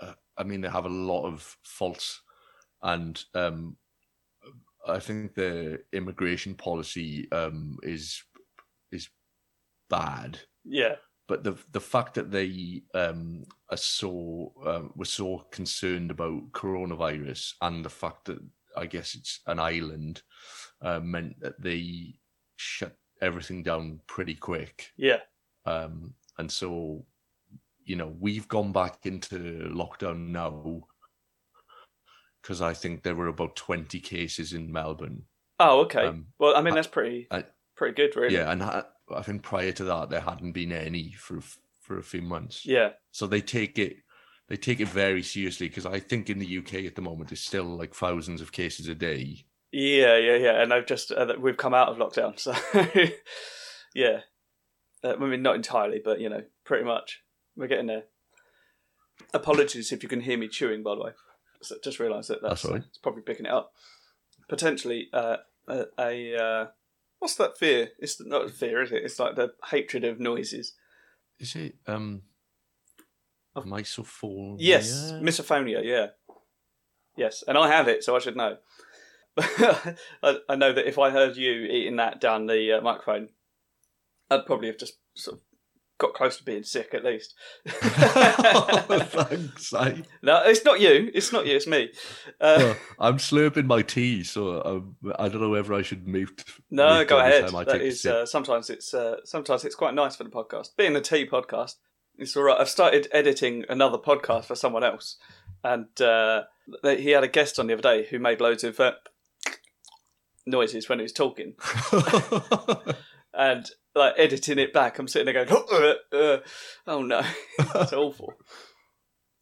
[0.00, 2.22] uh, I mean, they have a lot of faults,
[2.82, 3.76] and um,
[4.86, 8.22] I think the immigration policy um is
[8.90, 9.08] is
[9.90, 10.40] bad.
[10.64, 10.96] Yeah,
[11.28, 17.54] But the the fact that they um are so um, were so concerned about coronavirus
[17.60, 18.38] and the fact that
[18.76, 20.22] I guess it's an island
[20.80, 22.14] uh, meant that they
[22.56, 24.92] shut everything down pretty quick.
[24.96, 25.20] yeah,
[25.64, 27.06] Um, and so,
[27.84, 29.36] you know, we've gone back into
[29.74, 30.82] lockdown now
[32.42, 35.24] because I think there were about 20 cases in Melbourne.
[35.58, 36.06] Oh, okay.
[36.06, 37.44] Um, well, I mean that's pretty I-
[37.76, 38.34] pretty good, really.
[38.34, 38.82] Yeah, and I,
[39.14, 41.40] I think prior to that, there hadn't been any for
[41.80, 42.64] for a few months.
[42.64, 43.96] yeah, So they take it
[44.48, 47.40] they take it very seriously because I think in the UK at the moment there's
[47.40, 49.44] still like thousands of cases a day.
[49.70, 50.62] yeah, yeah, yeah.
[50.62, 52.54] And I've just uh, we've come out of lockdown, so
[53.94, 54.20] yeah.
[55.04, 57.22] Uh, I mean, not entirely, but you know, pretty much
[57.56, 58.04] we're getting there.
[59.34, 61.10] Apologies if you can hear me chewing, by the way.
[61.62, 62.84] So just realised that that's, That's all right.
[62.88, 63.72] it's probably picking it up.
[64.48, 65.36] Potentially uh,
[65.68, 66.66] a, a uh,
[67.20, 67.90] what's that fear?
[67.98, 69.04] It's not a fear, is it?
[69.04, 70.74] It's like the hatred of noises.
[71.38, 72.22] Is it um
[73.54, 74.56] Of- misophonia?
[74.58, 75.82] Yes, misophonia.
[75.84, 76.08] Yeah,
[77.16, 78.56] yes, and I have it, so I should know.
[79.38, 83.28] I, I know that if I heard you eating that down the uh, microphone,
[84.30, 85.42] I'd probably have just sort of
[86.02, 87.34] got close to being sick at least.
[87.66, 89.72] Thanks.
[89.74, 91.10] I, no, it's not you.
[91.14, 91.56] It's not you.
[91.56, 91.90] It's me.
[92.40, 96.44] Uh, I'm slurping my tea, so um, I don't know whether I should mute.
[96.70, 97.48] no, go ahead.
[97.48, 100.70] That is uh, sometimes it's uh, sometimes it's quite nice for the podcast.
[100.76, 101.76] Being a tea podcast,
[102.18, 102.60] it's all right.
[102.60, 105.16] I've started editing another podcast for someone else,
[105.62, 106.42] and uh,
[106.82, 108.92] he had a guest on the other day who made loads of uh,
[110.46, 111.54] noises when he was talking,
[113.34, 115.64] and like editing it back, I'm sitting there going,
[116.12, 116.40] uh, uh,
[116.86, 117.22] "Oh no,
[117.58, 118.34] it's awful."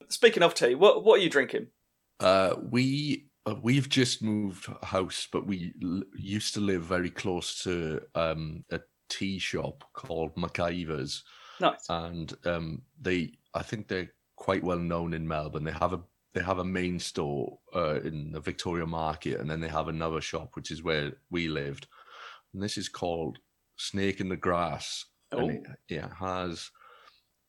[0.08, 1.68] Speaking of tea, what what are you drinking?
[2.18, 7.62] Uh, we uh, we've just moved house, but we l- used to live very close
[7.62, 11.22] to um, a tea shop called McIver's,
[11.60, 11.86] Nice.
[11.88, 15.64] and um, they I think they're quite well known in Melbourne.
[15.64, 16.00] They have a
[16.34, 20.20] they have a main store uh, in the Victoria Market, and then they have another
[20.20, 21.86] shop which is where we lived.
[22.52, 23.38] And this is called
[23.80, 25.74] Snake in the Grass, and it, Oh.
[25.88, 26.70] it has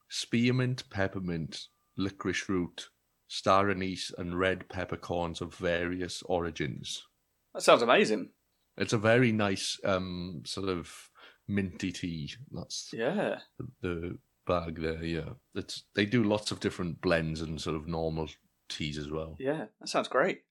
[0.09, 1.67] spearmint, peppermint,
[1.97, 2.89] licorice root,
[3.27, 7.05] star anise, and red peppercorns of various origins.
[7.53, 8.29] That sounds amazing.
[8.77, 11.09] It's a very nice um, sort of
[11.47, 12.33] minty tea.
[12.51, 13.39] That's Yeah.
[13.59, 14.17] the, the
[14.47, 15.03] bag there.
[15.03, 18.29] Yeah, it's they do lots of different blends and sort of normal
[18.69, 19.35] teas as well.
[19.37, 20.43] Yeah, that sounds great.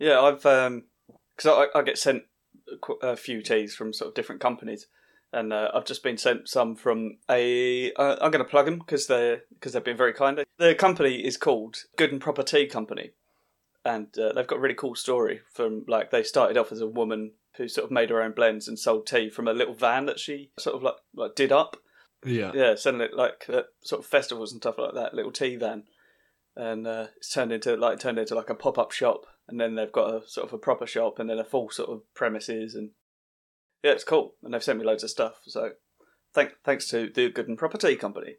[0.00, 0.84] Yeah, I've um
[1.36, 2.24] because I, I get sent
[3.02, 4.86] a few teas from sort of different companies,
[5.32, 7.92] and uh, I've just been sent some from a.
[7.92, 10.42] Uh, I'm going to plug them because they're because they've been very kind.
[10.58, 13.12] The company is called Good and Proper Tea Company,
[13.84, 15.40] and uh, they've got a really cool story.
[15.52, 18.68] From like they started off as a woman who sort of made her own blends
[18.68, 21.76] and sold tea from a little van that she sort of like like did up
[22.24, 25.14] Yeah, yeah, selling it like at sort of festivals and stuff like that.
[25.14, 25.84] Little tea van,
[26.56, 29.74] and uh, it's turned into like turned into like a pop up shop, and then
[29.74, 32.74] they've got a sort of a proper shop, and then a full sort of premises,
[32.74, 32.90] and
[33.82, 34.34] yeah, it's cool.
[34.42, 35.40] And they've sent me loads of stuff.
[35.46, 35.70] So
[36.34, 38.36] thank thanks to the Good and Proper Tea Company.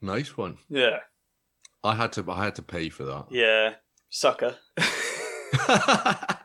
[0.00, 0.58] nice one.
[0.68, 0.98] Yeah,
[1.82, 3.26] I had to I had to pay for that.
[3.30, 3.74] yeah,
[4.10, 4.56] sucker.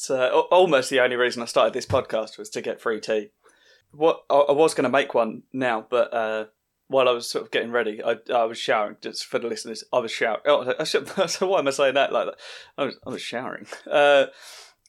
[0.00, 3.32] It's uh, almost the only reason I started this podcast was to get free tea.
[3.90, 6.46] What I, I was going to make one now, but uh,
[6.90, 8.96] while I was sort of getting ready, I, I was showering.
[9.00, 10.40] Just for the listeners, I was showering.
[10.44, 11.08] Oh, I should,
[11.40, 12.36] why am I saying that like that?
[12.76, 13.66] I was, I was showering.
[13.90, 14.26] Uh,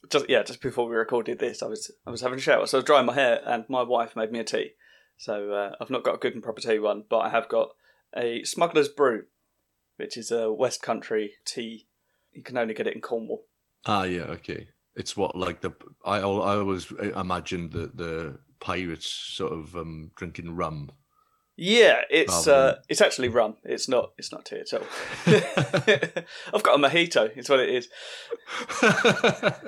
[0.09, 2.77] just yeah, just before we recorded this, I was I was having a shower, so
[2.77, 4.71] I was drying my hair, and my wife made me a tea.
[5.17, 7.69] So uh, I've not got a good and proper tea one, but I have got
[8.17, 9.25] a Smuggler's Brew,
[9.97, 11.87] which is a West Country tea.
[12.31, 13.43] You can only get it in Cornwall.
[13.85, 14.69] ah, yeah, okay.
[14.95, 15.71] It's what like the
[16.03, 16.21] I I
[16.57, 20.89] always imagined the the pirates sort of um drinking rum.
[21.63, 23.56] Yeah, it's uh, it's actually rum.
[23.63, 24.82] It's not it's not tea at all.
[26.56, 27.30] I've got a mojito.
[27.36, 27.88] It's what it is.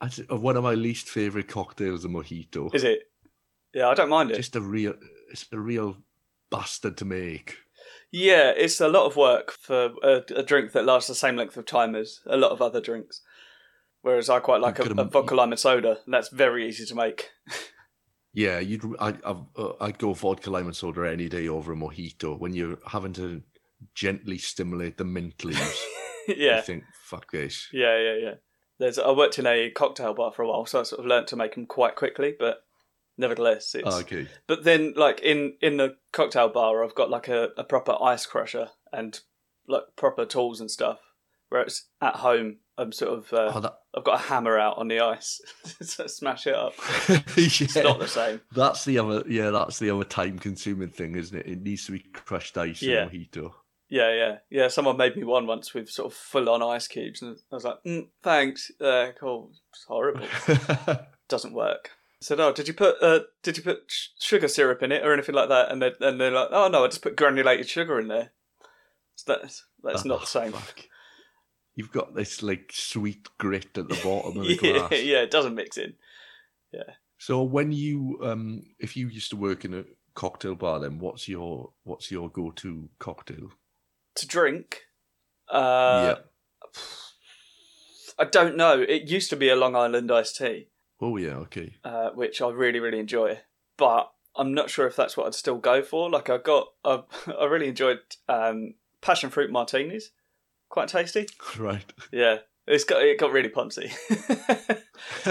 [0.00, 2.72] That's uh, one of my least favorite cocktails, a mojito.
[2.72, 3.10] Is it?
[3.74, 4.36] Yeah, I don't mind it.
[4.36, 4.94] Just a real,
[5.32, 5.96] it's a real
[6.52, 7.56] bastard to make.
[8.12, 11.56] Yeah, it's a lot of work for a, a drink that lasts the same length
[11.56, 13.22] of time as a lot of other drinks.
[14.02, 16.94] Whereas I quite like a, a vodka lime and soda, and that's very easy to
[16.94, 17.30] make.
[18.32, 21.76] Yeah, you'd I, I've, uh, I'd go vodka lime and soda any day over a
[21.76, 23.42] mojito when you're having to
[23.94, 25.84] gently stimulate the mint leaves.
[26.28, 27.68] yeah, You think, fuck this.
[27.72, 28.34] yeah, yeah, yeah.
[28.78, 31.26] There's I worked in a cocktail bar for a while, so I sort of learnt
[31.28, 32.64] to make them quite quickly, but
[33.18, 34.26] nevertheless, it's Oh, okay.
[34.46, 38.24] But then, like in in the cocktail bar, I've got like a, a proper ice
[38.26, 39.20] crusher and
[39.68, 41.00] like proper tools and stuff.
[41.50, 44.88] Whereas at home, I'm sort of uh, Oh, that, I've got a hammer out on
[44.88, 45.40] the ice
[45.96, 46.72] to smash it up.
[47.08, 48.40] yeah, It's not the same.
[48.52, 51.46] That's the other, yeah, that's the other time-consuming thing, isn't it?
[51.46, 53.02] It needs to be crushed ice Yeah.
[53.04, 53.52] in mojito.
[53.88, 54.68] Yeah, yeah, yeah.
[54.68, 57.64] Someone made me one once with sort of full on ice cubes, and I was
[57.64, 60.26] like, mm, "Thanks, uh, cool." It's horrible.
[61.28, 61.90] Doesn't work.
[62.22, 65.04] I said, "Oh, did you put uh, did you put sh- sugar syrup in it
[65.04, 67.68] or anything like that?" And they and they're like, "Oh no, I just put granulated
[67.68, 68.30] sugar in there."
[69.16, 70.52] So that's that's not the same.
[70.52, 70.82] fuck.
[71.74, 74.92] You've got this like sweet grit at the bottom of the yeah, glass.
[75.02, 75.94] yeah, it doesn't mix in.
[76.72, 76.94] Yeah.
[77.18, 81.28] So when you um if you used to work in a cocktail bar then what's
[81.28, 83.52] your what's your go to cocktail?
[84.16, 84.82] To drink,
[85.48, 86.16] uh,
[88.18, 88.80] I don't know.
[88.80, 90.68] It used to be a Long Island iced tea,
[91.00, 91.76] Oh yeah, okay.
[91.84, 93.40] uh, which I really, really enjoy.
[93.76, 96.10] But I'm not sure if that's what I'd still go for.
[96.10, 97.02] Like I got, I,
[97.40, 100.10] I really enjoyed um, passion fruit martinis.
[100.70, 101.26] Quite tasty.
[101.58, 101.92] Right.
[102.12, 103.90] Yeah, it's got it got really punchy.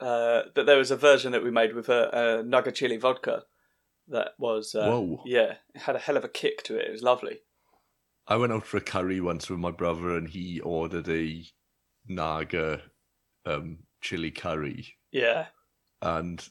[0.00, 3.44] uh, but there was a version that we made with a, a Naga chili vodka
[4.08, 5.22] that was uh, Whoa.
[5.24, 6.86] yeah, it had a hell of a kick to it.
[6.86, 7.38] It was lovely.
[8.28, 11.44] I went out for a curry once with my brother and he ordered a
[12.06, 12.82] Naga
[13.46, 15.46] um chili curry Yeah,
[16.02, 16.46] and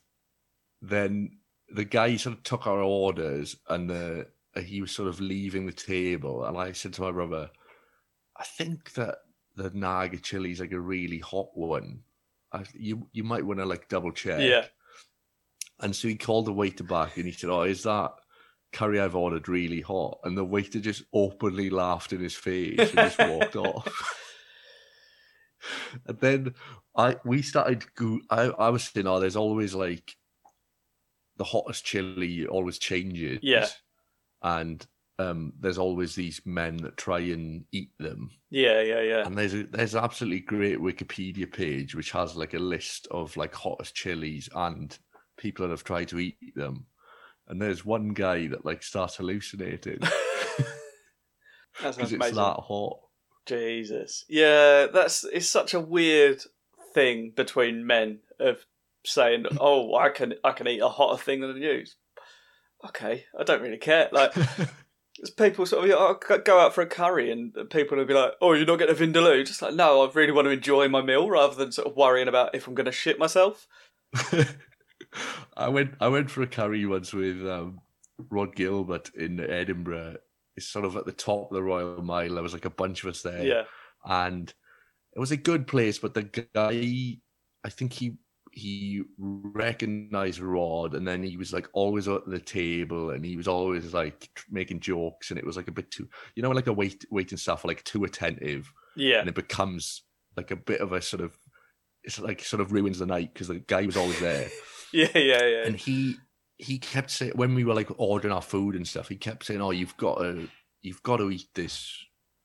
[0.82, 1.38] then
[1.70, 4.28] the guy sort of took our orders and the
[4.62, 7.50] he was sort of leaving the table, and I said to my brother,
[8.38, 9.20] "I think that
[9.56, 12.02] the Naga chili is like a really hot one.
[12.52, 14.66] I, you you might want to like double check." Yeah.
[15.80, 18.12] And so he called the waiter back, and he said, "Oh, is that?"
[18.72, 22.92] Curry I've ordered really hot, and the waiter just openly laughed in his face and
[22.92, 24.16] just walked off.
[26.08, 26.56] and then
[26.96, 27.86] I we started.
[27.96, 30.18] Go- I I was saying, oh, there's always like
[31.38, 33.40] the hottest chili always changes.
[33.42, 33.68] Yeah.
[34.42, 34.86] And
[35.18, 38.32] um, there's always these men that try and eat them.
[38.50, 39.26] Yeah, yeah, yeah.
[39.26, 43.36] And there's a there's an absolutely great Wikipedia page which has like a list of
[43.38, 44.98] like hottest chilies and
[45.38, 46.88] people that have tried to eat them.
[47.48, 50.00] And there's one guy that like starts hallucinating
[51.78, 53.00] because it's that hot.
[53.46, 54.26] Jesus.
[54.28, 56.42] Yeah, that's it's such a weird
[56.94, 58.66] thing between men of
[59.06, 61.86] saying, "Oh, I can I can eat a hotter thing than you."
[62.88, 64.10] Okay, I don't really care.
[64.12, 64.34] Like
[65.38, 68.34] people sort of oh, I'll go out for a curry and people will be like,
[68.42, 71.02] "Oh, you're not getting a vindaloo." Just like, no, I really want to enjoy my
[71.02, 73.68] meal rather than sort of worrying about if I'm going to shit myself.
[75.58, 77.80] I went I went for a curry once with um,
[78.30, 80.18] Rhod Gilbert in Edinburgh.
[80.56, 82.34] It's sort of at the top of the Royal Mile.
[82.34, 83.44] There was like a bunch of us there.
[83.44, 83.64] Yeah,
[84.06, 84.54] and
[85.14, 85.98] it was a good place.
[85.98, 87.18] But the guy,
[87.64, 88.18] I think he
[88.56, 93.50] he recognized Rhod, and then he was like always at the table, and he was
[93.50, 96.74] always like making jokes, and it was like a bit too, you know, like a
[96.74, 100.04] wait waiting staff like too attentive, yeah, and it becomes
[100.38, 101.38] like a bit of a sort of
[102.06, 104.48] it's like sort of ruins the night because the guy was always there,
[104.94, 105.66] yeah, yeah, yeah.
[105.66, 106.16] and he
[106.58, 109.62] he kept saying when we were like ordering our food and stuff, he kept saying,
[109.62, 110.48] "Oh, you've got to
[110.82, 111.94] you've got to eat this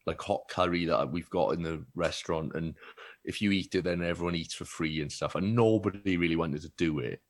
[0.07, 2.75] like hot curry that we've got in the restaurant, and
[3.25, 6.63] if you eat it, then everyone eats for free and stuff." And nobody really wanted
[6.63, 7.23] to do it,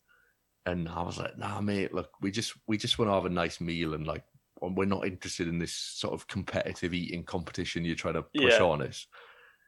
[0.67, 3.31] and I was like, "Nah, mate, look, we just we just want to have a
[3.31, 4.25] nice meal and like."
[4.63, 8.63] We're not interested in this sort of competitive eating competition you're trying to push Yeah.
[8.63, 9.07] on us.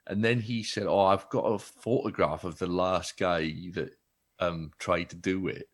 [0.06, 3.96] And then he said, "Oh, I've got a photograph of the last guy that
[4.40, 5.68] um tried to do it."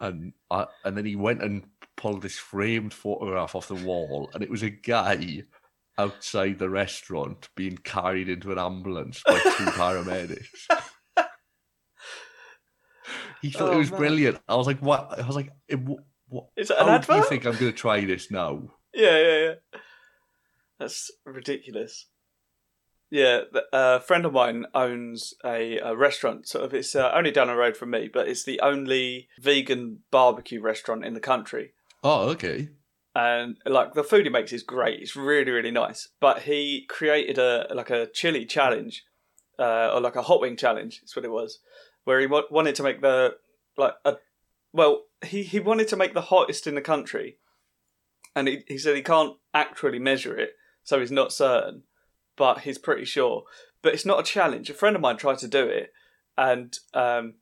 [0.00, 4.42] And I, and then he went and pulled this framed photograph off the wall, and
[4.42, 5.44] it was a guy
[6.00, 10.66] outside the restaurant being carried into an ambulance by two paramedics.
[13.42, 13.98] He thought Oh, it was man.
[14.00, 14.40] brilliant.
[14.48, 16.46] I was like, "What?" I was like, "Eh, wh- "What?
[16.56, 18.62] Is it How an do you think I'm going to try this now?"
[18.94, 19.80] Yeah, yeah, yeah.
[20.78, 22.06] That's ridiculous.
[23.10, 23.40] Yeah,
[23.72, 26.46] a friend of mine owns a, a restaurant.
[26.48, 30.00] Sort of, it's uh, only down the road from me, but it's the only vegan
[30.12, 31.72] barbecue restaurant in the country.
[32.04, 32.68] Oh, okay.
[33.14, 35.00] And like the food he makes is great.
[35.00, 36.08] It's really, really nice.
[36.20, 39.04] But he created a like a chili challenge,
[39.58, 41.00] uh, or like a hot wing challenge.
[41.00, 41.58] That's what it was,
[42.04, 43.34] where he wa- wanted to make the
[43.76, 44.16] like a
[44.72, 47.38] well, he he wanted to make the hottest in the country,
[48.36, 50.52] and he he said he can't actually measure it,
[50.84, 51.82] so he's not certain,
[52.36, 53.42] but he's pretty sure.
[53.82, 54.70] But it's not a challenge.
[54.70, 55.92] A friend of mine tried to do it,
[56.38, 57.34] and um,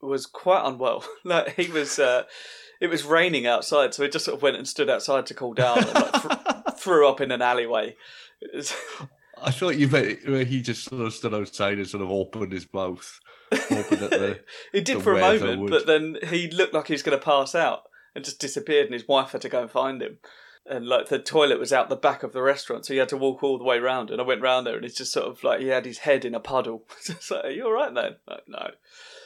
[0.00, 1.04] was quite unwell.
[1.24, 1.98] like he was.
[1.98, 2.24] Uh,
[2.82, 5.54] it was raining outside, so he just sort of went and stood outside to cool
[5.54, 7.94] down and like, th- threw up in an alleyway.
[8.52, 8.74] Was-
[9.40, 12.52] I thought you meant where he just sort of stood outside and sort of opened
[12.52, 14.40] his mouth, the
[14.72, 17.24] he did for a moment, would- but then he looked like he was going to
[17.24, 20.18] pass out and just disappeared, and his wife had to go and find him.
[20.64, 23.16] And like the toilet was out the back of the restaurant, so he had to
[23.16, 24.10] walk all the way round.
[24.10, 26.24] And I went round there, and it's just sort of like he had his head
[26.24, 26.84] in a puddle.
[27.08, 28.16] It's like, Are you all right then?
[28.28, 28.70] Like, no,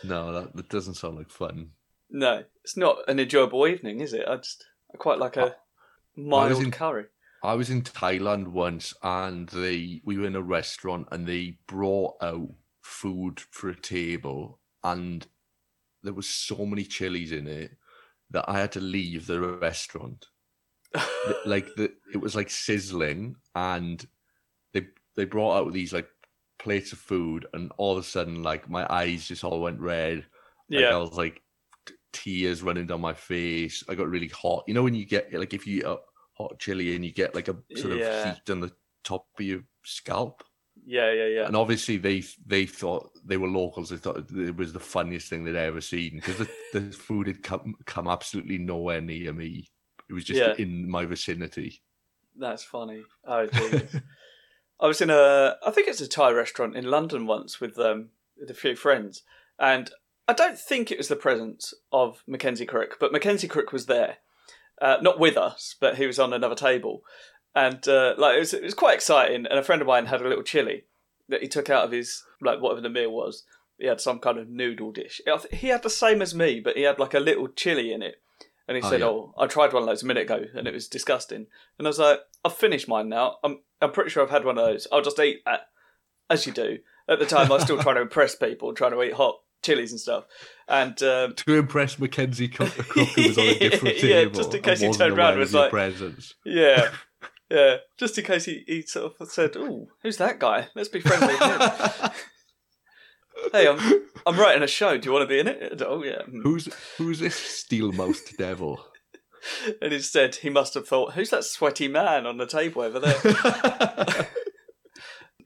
[0.05, 1.71] no, that, that doesn't sound like fun.
[2.11, 4.27] No, it's not an enjoyable evening, is it?
[4.29, 5.57] I just I quite like a
[6.17, 7.07] mild in- curry.
[7.43, 12.17] I was in Thailand once, and they we were in a restaurant, and they brought
[12.23, 12.49] out
[12.83, 15.27] food for a table, and
[16.03, 17.77] there was so many chilies in it
[18.31, 20.27] that I had to leave the restaurant.
[21.45, 24.05] Like the, it was like sizzling, and
[24.73, 26.09] they they brought out these like
[26.59, 30.19] plates of food, and all of a sudden, like my eyes just all went red.
[30.71, 31.43] Like yeah, I was like
[32.13, 33.83] tears running down my face.
[33.89, 34.65] I got really hot.
[34.67, 35.99] You know when you get like if you eat a
[36.33, 38.73] hot chili and you get like a sort of heat on the
[39.05, 40.43] top of your scalp.
[40.85, 41.47] yeah, yeah, yeah.
[41.47, 43.91] And obviously they they thought they were locals.
[43.91, 47.43] They thought it was the funniest thing they'd ever seen because the, the food had
[47.43, 49.69] come come absolutely nowhere near me.
[50.09, 50.55] It was just Yeah.
[50.59, 51.83] in my vicinity.
[52.39, 53.03] That's funny.
[53.27, 53.49] Oh.
[54.81, 58.11] I was in a, I think it's a Thai restaurant in London once with um
[58.39, 59.23] with a few friends,
[59.59, 59.91] and
[60.29, 64.17] I don't think it was the presence of Mackenzie Crook, but Mackenzie Crook was there,
[64.83, 67.03] uh, not with us, but he was on another table,
[67.55, 69.47] and uh, like it was, it was quite exciting.
[69.47, 70.85] And a friend of mine had a little chili
[71.29, 73.45] that he took out of his like whatever the meal was,
[73.79, 75.21] he had some kind of noodle dish.
[75.53, 78.17] He had the same as me, but he had like a little chili in it.
[78.69, 79.07] And he Oh, said, yeah.
[79.07, 81.47] "Oh, I tried one of those a minute ago, and it was disgusting."
[81.79, 83.37] And I was like, "I've finished mine now.
[83.45, 84.89] I'm I'm pretty sure I've had one of those.
[84.91, 85.69] I'll just eat that,
[86.29, 89.03] as you do." At the time, I was still trying to impress people, trying to
[89.05, 89.37] eat hot
[89.67, 90.25] chilies and stuff.
[90.69, 94.91] And um, To impress Mackenzie Crook, was on a different Yeah, just in case he
[94.93, 96.35] turned around aware and was of like- presence.
[96.45, 96.91] yeah,
[97.51, 100.69] yeah, just in case he, he sort of said, "Oh, who's that guy?
[100.75, 101.35] Let's be friendly."
[103.53, 104.97] hey, I'm I'm writing a show.
[104.99, 105.83] Do you want to be in it?
[105.87, 106.23] Oh yeah.
[106.23, 106.41] Hmm.
[106.43, 108.85] Who's who's this steel-mouthed devil?
[109.81, 114.27] And instead, he must have thought, "Who's that sweaty man on the table over there?"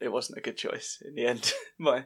[0.00, 1.52] it wasn't a good choice in the end.
[1.78, 2.04] My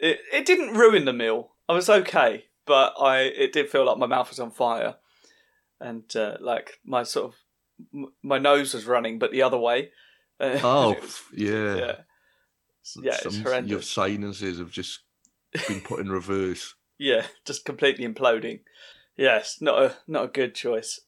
[0.00, 1.52] it it didn't ruin the meal.
[1.68, 4.96] I was okay, but I it did feel like my mouth was on fire,
[5.80, 7.34] and uh, like my sort of
[7.94, 9.90] m- my nose was running, but the other way.
[10.38, 11.74] Uh, oh, was- yeah.
[11.74, 11.96] yeah,
[13.02, 13.70] yeah, it's horrendous.
[13.70, 15.00] Your sinuses have just
[15.68, 16.74] been put in reverse.
[16.98, 18.60] yeah, just completely imploding.
[19.16, 21.00] Yes, not a not a good choice.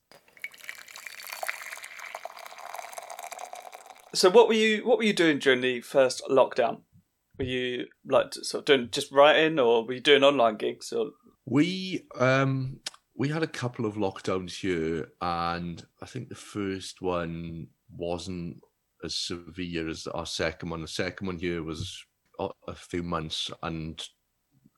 [4.14, 6.80] So what were you what were you doing during the first lockdown?
[7.38, 10.92] Were you like sort of doing just writing, or were you doing online gigs?
[10.92, 11.10] Or
[11.46, 12.80] We um
[13.14, 18.58] we had a couple of lockdowns here, and I think the first one wasn't
[19.04, 20.82] as severe as our second one.
[20.82, 22.04] The second one here was
[22.38, 24.02] a, few months, and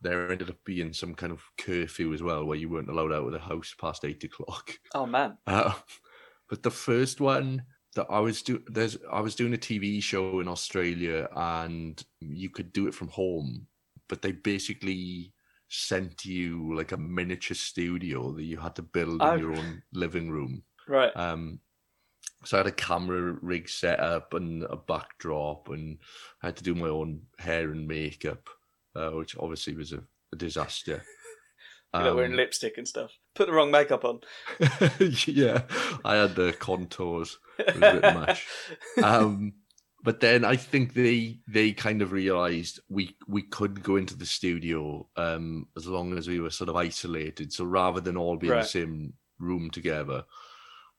[0.02, 3.26] there ended up being some kind of curfew as well, where you weren't allowed out
[3.26, 4.78] of the house past eight o'clock.
[4.94, 5.72] oh man, Uh,
[6.48, 7.62] but the first one
[7.94, 12.50] that I was do there's I was doing a TV show in Australia and you
[12.50, 13.66] could do it from home,
[14.08, 15.32] but they basically
[15.68, 19.34] sent you like a miniature studio that you had to build Oh.
[19.34, 20.62] in your own living room.
[20.88, 21.14] right?
[21.16, 21.60] Um,
[22.44, 25.98] so I had a camera rig set up and a backdrop, and
[26.42, 28.50] I had to do my own hair and makeup,
[28.94, 31.02] uh, which obviously was a, a disaster.
[31.98, 33.12] You know, wearing Um, lipstick and stuff.
[33.34, 34.20] Put the wrong makeup on.
[35.26, 35.62] yeah,
[36.04, 37.38] I had the contours.
[37.58, 38.46] It was a bit much.
[39.02, 39.54] Um,
[40.02, 44.26] but then I think they they kind of realised we we could go into the
[44.26, 47.52] studio um, as long as we were sort of isolated.
[47.52, 50.24] So rather than all be in the same room together,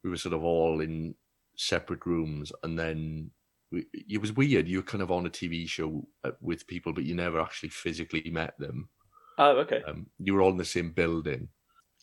[0.04, 1.16] we were sort of all in
[1.58, 3.32] separate rooms, and then.
[3.72, 4.68] We, it was weird.
[4.68, 7.70] You were kind of on a TV show uh, with people, but you never actually
[7.70, 8.90] physically met them
[9.38, 9.82] oh, okay.
[9.88, 11.50] um, you were all in the same building.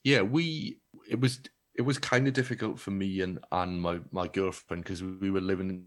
[0.05, 0.79] Yeah, we
[1.09, 1.41] it was
[1.75, 5.41] it was kind of difficult for me and and my my girlfriend because we were
[5.41, 5.87] living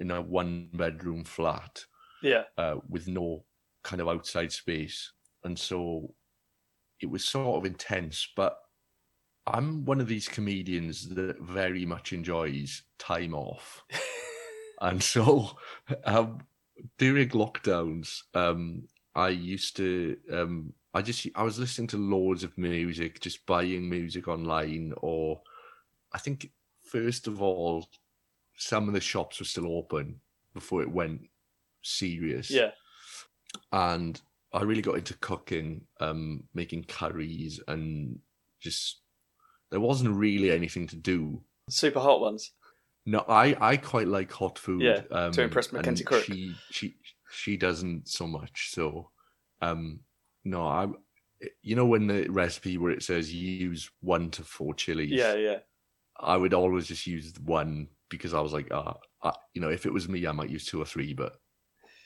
[0.00, 1.84] in a one bedroom flat
[2.22, 2.44] Yeah.
[2.58, 3.44] uh, with no
[3.84, 5.12] kind of outside space,
[5.44, 6.14] and so
[7.00, 8.28] it was sort of intense.
[8.36, 8.56] But
[9.46, 13.84] I'm one of these comedians that very much enjoys time off.
[14.78, 15.56] And so
[16.04, 16.40] um,
[16.98, 18.86] during lockdowns, um,
[19.16, 23.88] I used to, um, I just, I was listening to loads of music, just buying
[23.88, 25.40] music online, or
[26.12, 26.50] I think
[26.84, 27.88] first of all,
[28.56, 30.20] some of the shops were still open
[30.54, 31.22] before it went
[31.82, 32.50] serious.
[32.50, 32.70] Yeah.
[33.72, 34.20] And
[34.52, 38.18] I really got into cooking, um, making curries, and
[38.60, 39.00] just
[39.70, 42.52] there wasn't really anything to do Super hot ones.
[43.06, 44.82] no, I, I quite like hot food.
[44.82, 46.24] Yeah, um, to impress Mackenzie Crook.
[46.24, 46.94] She she
[47.36, 48.70] she doesn't so much.
[48.72, 49.10] So,
[49.60, 50.00] um,
[50.44, 50.88] no, I,
[51.62, 55.58] you know, when the recipe where it says use one to four chilies, Yeah, yeah.
[56.18, 59.84] I would always just use one because I was like, ah, I, you know, if
[59.86, 61.36] it was me, I might use two or three, but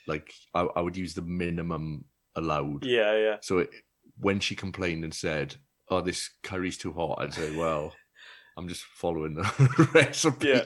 [0.07, 2.05] like I, I would use the minimum
[2.35, 2.85] allowed.
[2.85, 3.37] Yeah, yeah.
[3.41, 3.69] So it,
[4.17, 5.55] when she complained and said,
[5.89, 7.93] "Oh, this curry's too hot," I'd say, "Well,
[8.57, 10.47] I'm just following the recipe.
[10.49, 10.63] Yeah.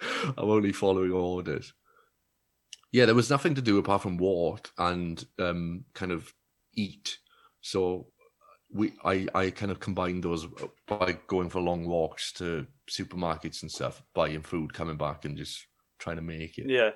[0.36, 1.72] I'm only following orders."
[2.92, 6.32] Yeah, there was nothing to do apart from walk and um, kind of
[6.74, 7.18] eat.
[7.62, 8.08] So
[8.70, 10.46] we, I, I kind of combined those
[10.86, 15.66] by going for long walks to supermarkets and stuff, buying food, coming back, and just
[15.98, 16.68] trying to make it.
[16.68, 16.90] Yeah.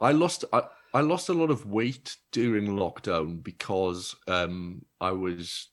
[0.00, 0.62] I lost I,
[0.92, 5.68] I lost a lot of weight during lockdown because um I was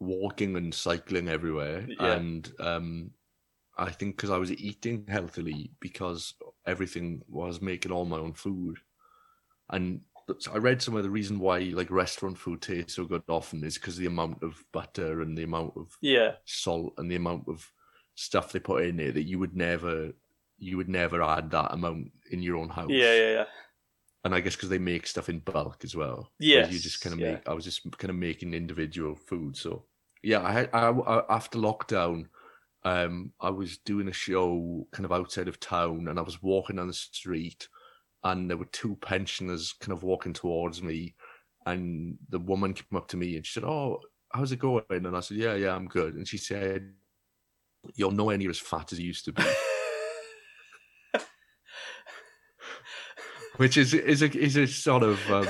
[0.00, 2.14] walking and cycling everywhere Yeah.
[2.14, 3.10] and um
[3.76, 6.34] I think because I was eating healthily because
[6.66, 8.78] everything was making all my own food
[9.70, 10.00] and
[10.52, 13.78] I read some of the reason why like restaurant food tastes so good often is
[13.78, 16.36] because the amount of butter and the amount of Yeah.
[16.44, 17.72] salt and the amount of
[18.14, 20.12] stuff they put in it that you would never
[20.58, 23.44] you would never add that amount in your own house Yeah, yeah, yeah.
[24.24, 26.32] and I guess because they make stuff in bulk as well.
[26.38, 27.34] Yeah, you just kind of yeah.
[27.34, 27.48] make.
[27.48, 29.56] I was just kind of making individual food.
[29.56, 29.86] So
[30.22, 32.26] yeah, I had I, I, after lockdown,
[32.84, 36.76] um, I was doing a show kind of outside of town, and I was walking
[36.76, 37.68] down the street,
[38.24, 41.14] and there were two pensioners kind of walking towards me,
[41.66, 44.00] and the woman came up to me and she said, "Oh,
[44.32, 46.92] how's it going?" And I said, "Yeah, yeah, I'm good." And she said,
[47.94, 49.42] "You're nowhere near as fat as you used to be."
[53.56, 55.48] Which is is a is a sort of um,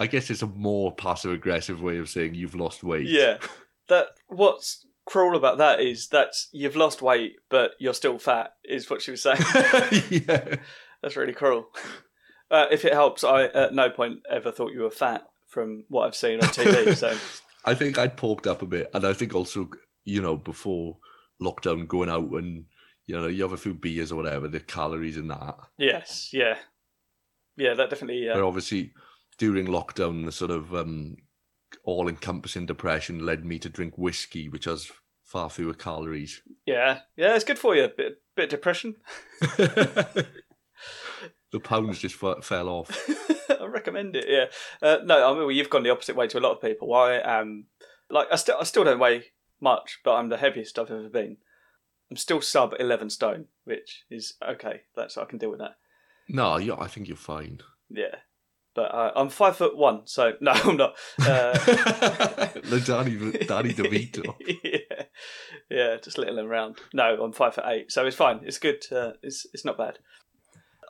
[0.00, 3.08] I guess it's a more passive aggressive way of saying you've lost weight.
[3.08, 3.38] Yeah.
[3.88, 8.52] That what's cruel about that is that you've lost weight, but you're still fat.
[8.64, 9.40] Is what she was saying.
[10.10, 10.56] yeah.
[11.02, 11.68] That's really cruel.
[12.50, 16.06] Uh, if it helps, I at no point ever thought you were fat from what
[16.06, 16.94] I've seen on TV.
[16.96, 17.14] So
[17.66, 19.68] I think I'd poked up a bit, and I think also,
[20.06, 20.96] you know, before
[21.42, 22.64] lockdown, going out and
[23.06, 25.56] you know, you have a few beers or whatever, the calories in that.
[25.76, 26.56] yes, yeah,
[27.58, 28.26] yeah, that definitely.
[28.32, 28.92] But Uh, obviously,
[29.36, 31.16] during lockdown, the sort of um,
[31.84, 34.90] all-encompassing depression led me to drink whiskey, which has
[35.22, 36.40] far fewer calories.
[36.64, 37.88] yeah, yeah, it's good for you.
[37.94, 38.96] Bit bit of depression.
[41.52, 43.08] the pounds just f- fell off.
[43.60, 44.26] I recommend it.
[44.28, 44.46] Yeah.
[44.86, 46.92] Uh, no, I mean well, you've gone the opposite way to a lot of people.
[46.94, 47.66] I am
[48.10, 49.24] like I still I still don't weigh
[49.60, 51.38] much, but I'm the heaviest I've ever been.
[52.10, 54.82] I'm still sub eleven stone, which is okay.
[54.94, 55.76] That's I can deal with that.
[56.28, 57.60] No, yeah, I think you're fine.
[57.90, 58.16] Yeah.
[58.74, 60.94] But uh, I'm five foot one, so no, I'm not.
[61.20, 64.36] Uh, the Danny, Danny DeVito.
[64.62, 65.04] yeah,
[65.68, 66.78] yeah, just littling around.
[66.92, 68.40] No, I'm five foot eight, so it's fine.
[68.44, 68.84] It's good.
[68.92, 69.98] Uh, it's it's not bad.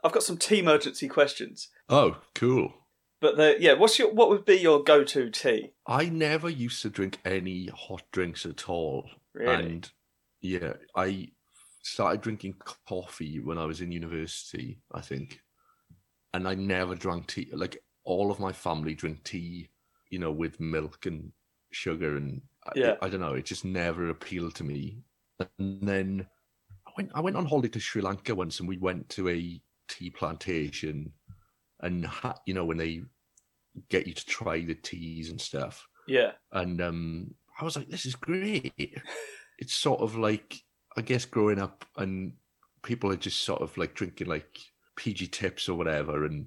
[0.05, 2.73] I've got some tea emergency questions, Oh, cool.
[3.21, 5.71] but the, yeah, what's your what would be your go to tea?
[5.87, 9.09] I never used to drink any hot drinks at all.
[9.35, 9.55] Really?
[9.65, 9.91] And
[10.41, 11.29] yeah, I
[11.83, 12.55] started drinking
[12.89, 15.41] coffee when I was in university, I think.
[16.35, 17.49] And I never drank tea.
[17.53, 19.69] Like all of my family drink tea,
[20.11, 21.33] you know, with milk and
[21.71, 22.95] sugar and I- Yeah.
[23.03, 25.03] I, don't know, it just never appealed to me.
[25.59, 26.27] And then
[26.87, 29.61] I went I went on holiday to Sri Lanka once and we went to a
[29.89, 31.13] tea plantation
[31.81, 33.03] and ha- you know when they
[33.89, 38.07] get you to try the teas and stuff Yeah, and um, I was like, "This
[38.07, 38.73] is great."
[39.59, 40.63] it's sort of like
[40.97, 42.33] I guess growing up and
[42.83, 44.59] people are just sort of like drinking like
[44.97, 46.47] PG tips or whatever, and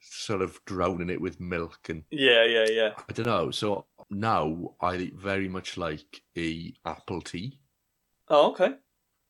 [0.00, 2.90] sort of drowning it with milk and yeah, yeah, yeah.
[3.08, 3.50] I don't know.
[3.50, 7.58] So now I very much like a apple tea.
[8.28, 8.74] Oh, okay,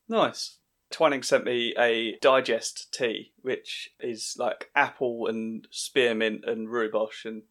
[0.09, 0.59] nice.
[0.91, 7.43] Twining sent me a digest tea, which is like apple and spearmint and rhubarb, and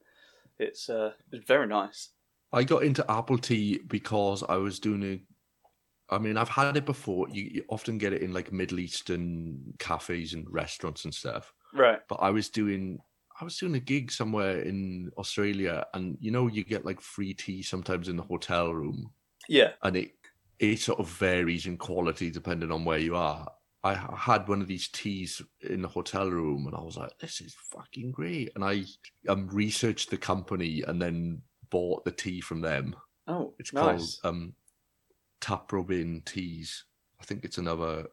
[0.57, 2.09] it's uh, it's very nice.
[2.51, 5.21] I got into apple tea because I was doing a.
[6.09, 7.27] I mean, I've had it before.
[7.29, 11.53] You, you often get it in like Middle Eastern cafes and restaurants and stuff.
[11.73, 11.99] Right.
[12.07, 12.97] but I was doing
[13.39, 17.33] I was doing a gig somewhere in Australia, and you know you get like free
[17.33, 19.11] tea sometimes in the hotel room,
[19.47, 19.73] Yeah.
[19.83, 20.13] and it
[20.59, 23.47] it sort of varies in quality depending on where you are.
[23.83, 27.39] I had one of these teas in the hotel room, and I was like, "This
[27.41, 28.83] is fucking great!" And I
[29.29, 32.95] um researched the company and then bought the tea from them.
[33.27, 34.19] Oh, It's nice.
[34.23, 34.55] called um
[35.41, 36.85] Tap Robin Teas.
[37.21, 38.07] I think it's another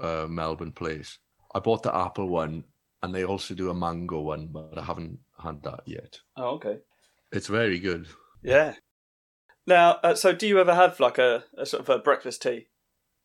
[0.00, 1.18] uh, Melbourne place.
[1.54, 2.64] I bought the apple one,
[3.02, 6.20] and they also do a mango one, but I haven't had that yet.
[6.36, 6.78] Oh, okay.
[7.32, 8.08] It's very good.
[8.42, 8.74] Yeah.
[9.66, 12.68] Now, uh, so do you ever have like a, a sort of a breakfast tea?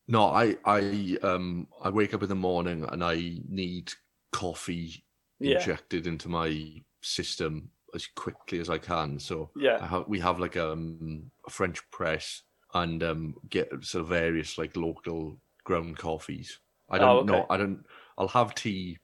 [0.08, 3.92] No, I I um I wake up in the morning and I need
[4.32, 5.04] coffee
[5.40, 5.70] Yeah.
[5.70, 9.18] injected into my system as quickly as I can.
[9.18, 9.86] So I Yeah.
[9.86, 12.42] have, we have like um, a French press
[12.74, 16.60] and um, get sort of various like local ground coffees.
[16.88, 17.42] I don't Oh, okay.
[17.42, 17.46] know.
[17.50, 17.84] I don't.
[18.18, 18.98] I'll have tea.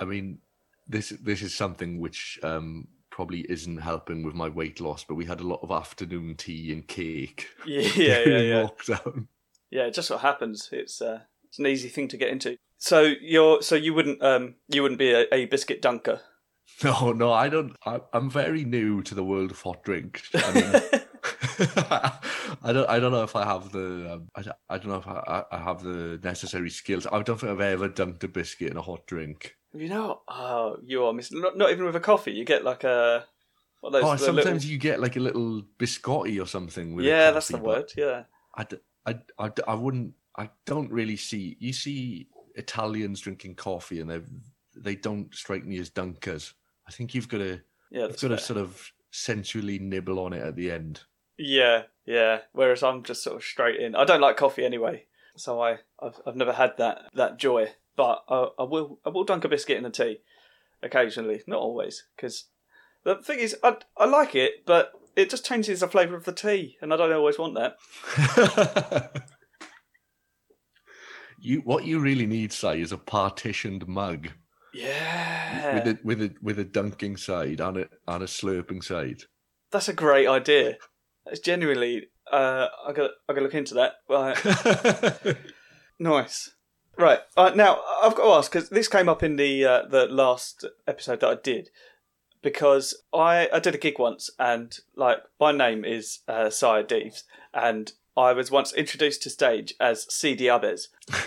[0.00, 0.40] I mean,
[0.86, 5.04] this this is something which um, probably isn't helping with my weight loss.
[5.04, 7.46] But we had a lot of afternoon tea and cake.
[7.66, 8.62] Yeah, yeah, yeah, yeah.
[8.66, 9.28] Lockdown.
[9.70, 10.68] Yeah, it just what happens.
[10.72, 12.56] It's uh, it's an easy thing to get into.
[12.78, 16.20] So you're so you wouldn't um you wouldn't be a, a biscuit dunker.
[16.82, 17.76] No, no, I don't.
[17.86, 20.28] I, I'm very new to the world of hot drinks.
[20.34, 20.72] I mean,
[22.62, 22.88] I don't.
[22.88, 24.14] I don't know if I have the.
[24.14, 27.06] Um, I, don't- I don't know if I, I have the necessary skills.
[27.06, 29.54] I don't think I've ever dunked a biscuit in a hot drink.
[29.74, 31.40] You know, oh, you are missing.
[31.40, 32.32] Not, not even with a coffee.
[32.32, 33.24] You get like a.
[33.80, 36.94] What those, oh, sometimes little- you get like a little biscotti or something.
[36.94, 37.92] With Yeah, that's the coffee, word.
[37.96, 38.22] Yeah.
[38.54, 40.14] I, d- I, d- I, d- I wouldn't.
[40.38, 41.56] I don't really see.
[41.60, 44.20] You see Italians drinking coffee, and they
[44.76, 46.52] they don't strike me as dunkers.
[46.88, 47.60] I think you've got to
[47.90, 51.00] Yeah, you've got to sort of sensually nibble on it at the end.
[51.36, 52.40] Yeah, yeah.
[52.52, 53.94] Whereas I'm just sort of straight in.
[53.94, 55.04] I don't like coffee anyway,
[55.36, 57.68] so I I've, I've never had that that joy.
[57.96, 60.18] But I, I will I will dunk a biscuit in the tea
[60.82, 62.46] occasionally, not always, because
[63.04, 66.32] the thing is I I like it, but it just changes the flavour of the
[66.32, 69.22] tea, and I don't always want that.
[71.38, 74.28] you what you really need, say, is a partitioned mug.
[74.72, 79.22] Yeah, with a with a with a dunking side and a and a slurping side.
[79.70, 80.76] That's a great idea.
[81.26, 82.08] It's genuinely.
[82.30, 83.10] Uh, I got.
[83.28, 83.94] I got to look into that.
[84.08, 85.36] Right.
[85.98, 86.53] nice.
[86.96, 87.20] Right.
[87.36, 90.64] Uh, now I've got to ask because this came up in the uh, the last
[90.86, 91.70] episode that I did
[92.42, 97.24] because I I did a gig once and like my name is uh, Sire Deeves
[97.52, 100.88] and I was once introduced to stage as CD Abez,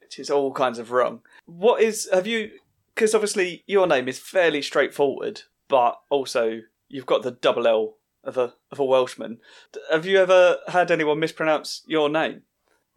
[0.00, 1.20] which is all kinds of wrong.
[1.46, 2.50] What is have you?
[2.94, 7.94] Because obviously your name is fairly straightforward, but also you've got the double L
[8.24, 9.38] of a of a Welshman.
[9.90, 12.42] Have you ever had anyone mispronounce your name?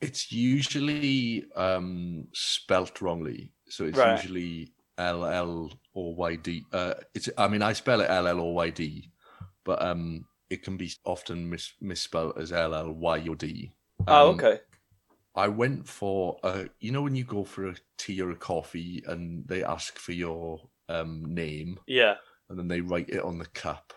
[0.04, 3.54] It's usually um spelt wrongly.
[3.70, 4.06] So it's Right.
[4.06, 6.64] usually L L or Y D.
[6.72, 9.12] Uh, it's I mean I spell it L L or Y D,
[9.66, 13.72] but um it can be often mis- misspelled as L L Y or D.
[14.08, 14.60] oh, Um, okay.
[15.36, 19.04] I went for uh you know when you go for a tea or a coffee
[19.08, 22.16] and they ask for your um name Yeah.
[22.49, 23.93] and then they write it on the cup.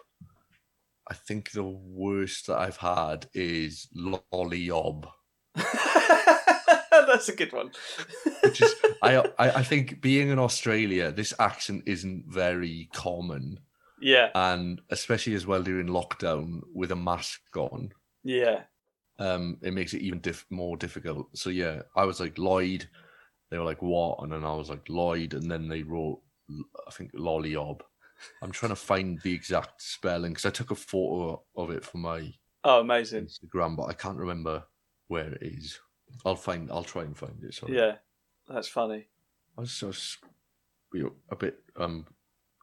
[1.09, 5.11] I think the worst that I've had is Lollyob.
[7.07, 7.70] That's a good one.
[8.42, 13.61] which is I, I I think being in Australia, this accent isn't very common,
[14.00, 14.30] yeah.
[14.34, 17.92] and especially as well during lockdown with a mask on,
[18.24, 18.62] Yeah.
[19.18, 21.28] um, it makes it even diff- more difficult.
[21.36, 22.88] So yeah, I was like Lloyd,
[23.50, 26.20] they were like what, and then I was like Lloyd, and then they wrote
[26.86, 27.80] I think Lollyob.
[28.42, 31.98] I'm trying to find the exact spelling because I took a photo of it for
[31.98, 32.32] my
[32.64, 33.26] Oh, amazing.
[33.26, 34.64] Instagram, but I can't remember
[35.09, 35.80] where it is.
[36.24, 36.70] I'll find.
[36.70, 37.54] I'll try and find it.
[37.54, 37.76] Sorry.
[37.76, 37.96] Yeah.
[38.48, 39.09] That's funny.
[39.57, 40.18] I was just
[40.92, 42.07] be a bit um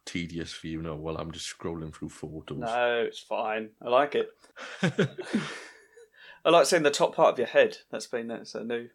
[0.04, 2.58] tedious for you now while I'm just scrolling through photos.
[2.58, 3.70] No, it's fine.
[3.82, 4.30] I like it.
[6.44, 7.78] I like seeing the top part of your head.
[7.90, 8.88] That's been that's a new.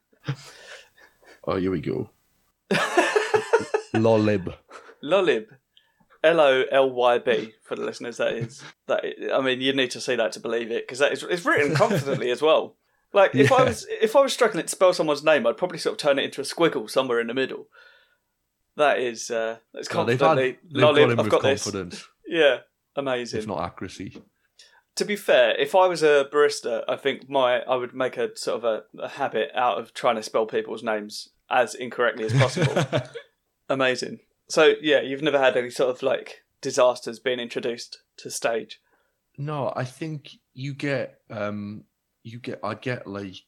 [1.46, 2.10] oh, here we go.
[3.94, 4.56] Lollib.
[5.04, 5.48] Lollib.
[6.24, 8.18] L O L Y B for the listeners.
[8.18, 9.04] That is that.
[9.34, 11.76] I mean, you need to see that to believe it because that is it's written
[11.76, 12.76] confidently as well.
[13.14, 15.94] Like if I was if I was struggling to spell someone's name, I'd probably sort
[15.94, 17.68] of turn it into a squiggle somewhere in the middle.
[18.78, 22.06] That is uh, that's Well, they've had, they've got I've got this.
[22.28, 22.60] Yeah,
[22.96, 23.40] amazing.
[23.40, 24.22] if not accuracy.
[24.96, 28.38] to be fair, if I was a barista, I think my I would make a
[28.38, 32.34] sort of a, a habit out of trying to spell people's names as incorrectly as
[32.34, 32.86] possible.
[33.70, 34.20] Amazing.
[34.48, 38.80] So yeah, you've never had any sort of like disasters being introduced to stage.
[39.38, 41.86] no, I think you get um
[42.24, 43.44] you get I get like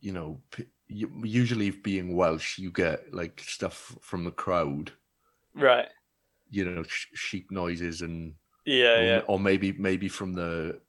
[0.00, 0.40] you know
[0.88, 4.92] usually being Welsh you get like stuff from the crowd
[5.54, 5.88] Right.
[6.50, 8.34] you know sh- sheep noises and
[8.64, 9.18] Yeah, or, yeah.
[9.28, 10.80] or maybe maybe from the,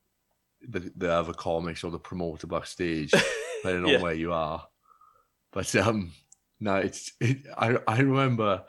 [0.68, 3.12] the the other comics or the promoter backstage,
[3.64, 3.98] depending Yeah.
[3.98, 4.68] on where you are.
[5.52, 6.12] But um,
[6.60, 8.64] no, it's it, I I remember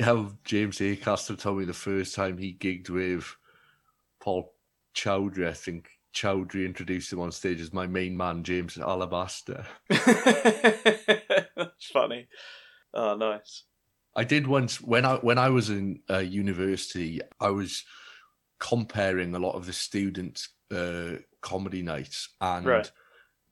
[0.00, 0.96] how James A.
[0.96, 3.24] Acaster told me the first time he gigged with
[4.20, 4.52] Paul
[4.94, 5.46] Chowdhry.
[5.48, 9.66] I think Chowdhry introduced him on stage as my main man, James Alabaster.
[9.88, 12.28] That's funny.
[12.94, 13.64] Oh, nice.
[14.16, 17.20] I did once when I when I was in uh, university.
[17.40, 17.84] I was
[18.60, 22.90] comparing a lot of the students' uh, comedy nights, and Right.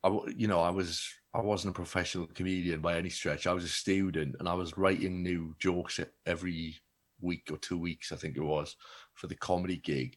[0.05, 1.05] I, you know, I was
[1.35, 3.47] I wasn't a professional comedian by any stretch.
[3.47, 6.77] I was a student, and I was writing new jokes every
[7.21, 8.77] week or two weeks, I think it was,
[9.15, 10.17] for the comedy gig.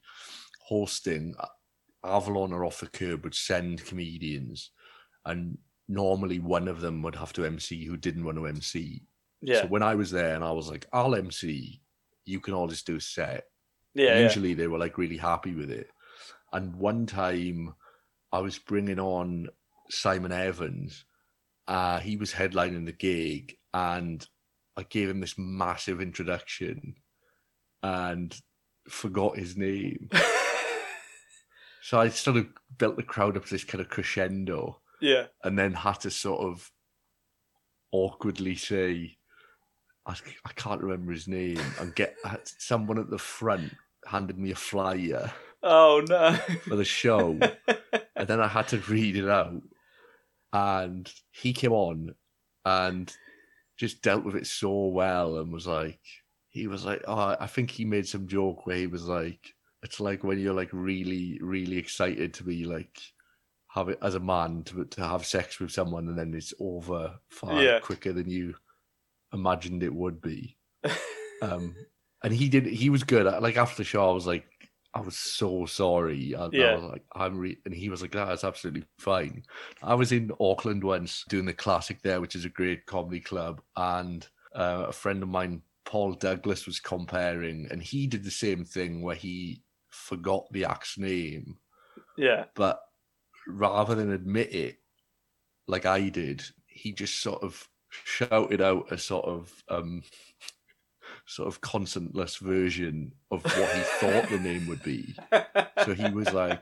[0.59, 1.47] Hosting uh,
[2.05, 4.71] Avalon or Off the Kerb would send comedians,
[5.25, 9.03] and normally one of them would have to MC who didn't want to MC.
[9.41, 9.61] Yeah.
[9.61, 11.81] So when I was there and I was like, I'll MC,
[12.25, 13.45] you can all just do a set.
[13.93, 14.19] yeah, yeah.
[14.19, 15.89] Usually they were like really happy with it.
[16.53, 17.75] And one time
[18.31, 19.49] I was bringing on
[19.89, 21.05] Simon Evans.
[21.67, 24.25] Uh, he was headlining the gig and
[24.77, 26.95] I gave him this massive introduction
[27.81, 28.35] and
[28.87, 30.09] forgot his name.
[31.85, 32.47] so I sort of
[32.79, 35.25] built the crowd up to this kind of crescendo yeah.
[35.43, 36.71] and then had to sort of
[37.91, 39.17] awkwardly say,
[40.07, 40.15] I,
[40.45, 43.71] I can't remember his name, and get uh, someone at the front
[44.07, 45.31] handed me a flyer
[45.61, 46.33] Oh no.
[46.67, 47.37] for the show,
[48.15, 49.61] and then I had to read it out,
[50.53, 52.15] and he came on
[52.65, 53.15] and
[53.77, 55.99] just dealt with it so well, and was like,
[56.49, 59.54] he was like, oh, I think he made some joke where he was like,
[59.85, 62.99] it's like when you're like really, really excited to be like
[63.69, 67.19] have it as a man to to have sex with someone and then it's over
[67.29, 67.79] far Yeah.
[67.81, 68.55] quicker than you
[69.31, 70.57] imagined it would be.
[71.41, 71.75] Um,
[72.23, 72.65] and he did.
[72.65, 73.25] He was good.
[73.25, 74.45] Like after the show, I was like,
[74.93, 76.31] I was so sorry.
[76.31, 76.75] And I Yeah.
[76.75, 77.37] was like, I'm.
[77.37, 79.43] Re-, and he was like, that's absolutely fine.
[79.83, 83.61] I was in Auckland once doing the classic there, which is a great comedy club,
[83.75, 84.25] and
[84.55, 89.01] uh, a friend of mine Paul Douglas was comparing, and he did the same thing
[89.03, 89.61] where he
[89.95, 91.57] forgot the act's name,
[92.17, 92.45] Yeah.
[92.55, 92.79] but
[93.47, 94.77] rather than admit it,
[95.67, 100.03] like I did, he just sort of shouted out a sort of um,
[101.25, 105.15] sort of consentless version of what he thought the name would be.
[105.83, 106.61] So he was like,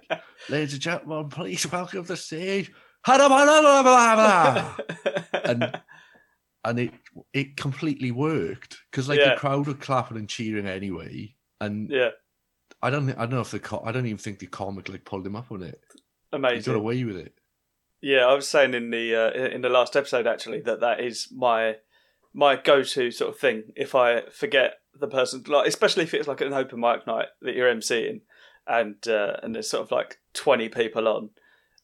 [0.49, 2.71] "Ladies and gentlemen, please welcome the stage."
[5.45, 5.81] And
[6.65, 6.93] and it
[7.34, 9.31] it completely worked because like Yeah.
[9.34, 12.11] the crowd were clapping and cheering anyway, and yeah.
[12.84, 15.25] I don't I don't know if the I don't even think the comic like pulled
[15.25, 15.81] him up on it.
[16.34, 16.57] Amazing.
[16.57, 17.34] He got away with it.
[18.01, 21.29] Yeah, I was saying in the uh, in the last episode actually that that is
[21.34, 21.77] my
[22.34, 23.63] my go-to sort of thing.
[23.75, 27.55] If I forget the person, like especially if it's like an open mic night that
[27.55, 28.21] you're emceeing,
[28.67, 31.29] and uh, and there's sort of like twenty people on,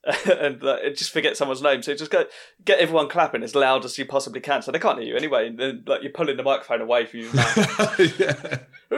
[0.26, 1.82] and uh, just forget someone's name.
[1.82, 2.26] So just go
[2.66, 5.48] get everyone clapping as loud as you possibly can, so they can't hear you anyway.
[5.48, 7.30] And then like you're pulling the microphone away from you.
[8.18, 8.58] yeah.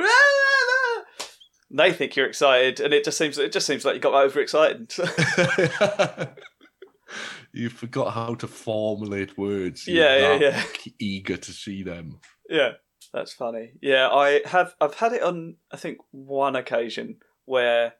[1.77, 4.93] they think you're excited, and it just seems it just seems like you got overexcited.
[7.53, 9.87] you forgot how to formulate words.
[9.87, 10.51] Yeah, yeah, You're yeah.
[10.51, 12.19] that Eager to see them.
[12.49, 12.73] Yeah,
[13.13, 13.73] that's funny.
[13.81, 14.75] Yeah, I have.
[14.81, 15.55] I've had it on.
[15.71, 17.93] I think one occasion where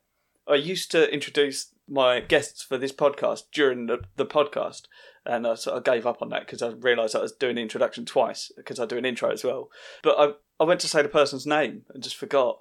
[0.48, 4.84] I used to introduce my guests for this podcast during the, the podcast,
[5.26, 7.62] and I sort of gave up on that because I realised I was doing the
[7.62, 9.70] introduction twice because I do an intro as well.
[10.04, 12.60] But I I went to say the person's name and just forgot.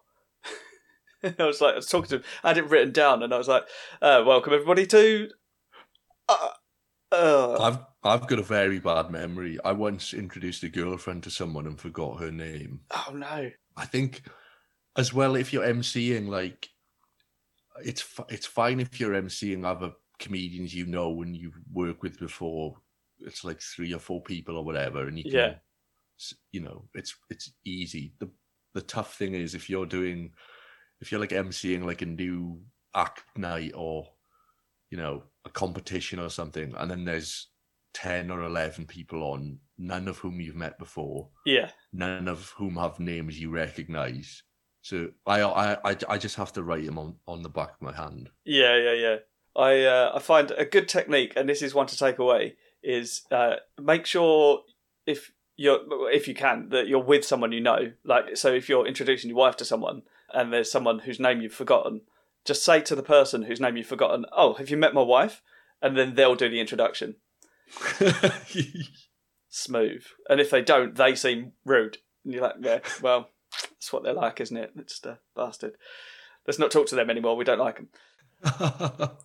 [1.39, 3.39] I was like, I was talking to him, I had it written down, and I
[3.39, 3.65] was like,
[4.03, 5.31] uh, "Welcome everybody to."
[6.29, 6.49] Uh,
[7.13, 9.59] uh, I've I've got a very bad memory.
[9.65, 12.81] I once introduced a girlfriend to someone and forgot her name.
[12.91, 13.51] oh no!
[13.77, 14.23] I think
[14.97, 16.69] as well if you're emceeing like
[17.85, 22.77] it's it's fine if you're emceeing other comedians you know and you've worked with before.
[23.21, 25.55] It's like three or four people or whatever, and you can, Yeah.
[26.53, 28.15] you know, it's it's easy.
[28.19, 28.31] the
[28.75, 30.33] The tough thing is if you're doing,
[31.01, 32.61] if you're like emceeing like a new
[32.95, 34.09] act night or,
[34.91, 37.49] you know, a competition or something, and then there's
[37.93, 42.77] ten or eleven people on, none of whom you've met before Yeah, none of whom
[42.77, 44.43] have names you recognize.
[44.83, 47.83] So I I I, I just have to write them on, on the back of
[47.83, 48.31] my hand.
[48.45, 49.17] Yeah, yeah, yeah.
[49.57, 53.23] I uh, I find a good technique, and this is one to take away, is
[53.31, 54.63] uh, make sure
[55.07, 55.81] if you're
[56.13, 57.93] if you can that you're with someone you know.
[58.05, 60.03] Like, so if you're introducing your wife to someone,
[60.33, 62.03] and there's someone whose name you've forgotten,
[62.45, 65.43] just say to the person whose name you've forgotten, "Oh, have you met my wife?"
[65.83, 67.17] And then they'll do the introduction.
[69.49, 70.05] Smooth.
[70.29, 71.99] And if they don't, they seem rude.
[72.25, 74.73] And you're like, yeah, well, that's what they're like, isn't it?
[74.75, 75.77] They're just a bastard.
[76.47, 77.37] Let's not talk to them anymore.
[77.37, 77.81] We don't like
[78.43, 79.09] them.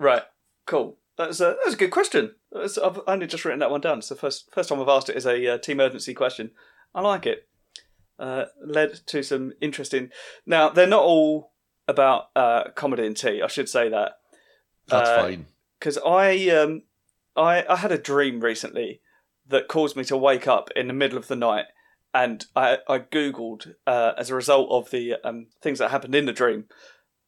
[0.00, 0.22] Right.
[0.66, 0.96] Cool.
[1.18, 2.34] That's a that's a good question.
[2.50, 3.98] That's, I've only just written that one down.
[3.98, 6.52] It's the first first time I've asked it as a uh, tea emergency question.
[6.94, 7.46] I like it.
[8.20, 10.10] Uh, led to some interesting.
[10.44, 11.52] Now they're not all
[11.88, 13.40] about uh, comedy and tea.
[13.42, 14.12] I should say that
[14.88, 15.46] That's Uh, fine.
[15.78, 16.82] because I um
[17.36, 19.00] I I had a dream recently
[19.48, 21.64] that caused me to wake up in the middle of the night,
[22.12, 26.26] and I I googled uh, as a result of the um, things that happened in
[26.26, 26.66] the dream.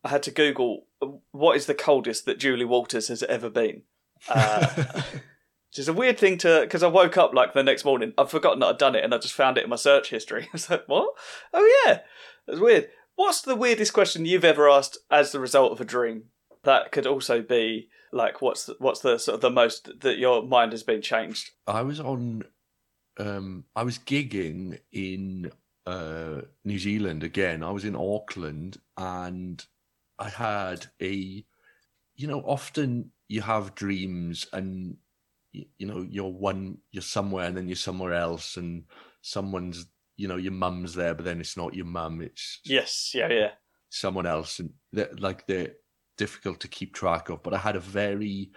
[0.05, 3.83] I had to Google uh, what is the coldest that Julie Walters has ever been.
[5.73, 8.13] Which is a weird thing to because I woke up like the next morning.
[8.19, 10.43] I've forgotten that I'd done it, and I just found it in my search history.
[10.47, 11.15] I was like, "What?
[11.55, 12.01] Oh yeah,
[12.47, 16.25] that's weird." What's the weirdest question you've ever asked as the result of a dream?
[16.65, 20.43] That could also be like, what's the, what's the sort of the most that your
[20.43, 21.53] mind has been changed?
[21.67, 22.45] I was on.
[23.19, 25.53] Um, I was gigging in
[25.87, 27.63] uh, New Zealand again.
[27.63, 29.65] I was in Auckland, and
[30.19, 31.47] I had a.
[32.15, 34.99] You know, often you have dreams, and
[35.55, 38.85] y- you know you're one, you're somewhere, and then you're somewhere else, and
[39.23, 39.87] someone's.
[40.19, 42.21] You know, your mum's there, but then it's not your mum.
[42.21, 43.51] It's Yes, yeah, yeah,
[43.93, 45.73] someone else and they're, like they're
[46.17, 48.51] difficult to keep track of but i had a very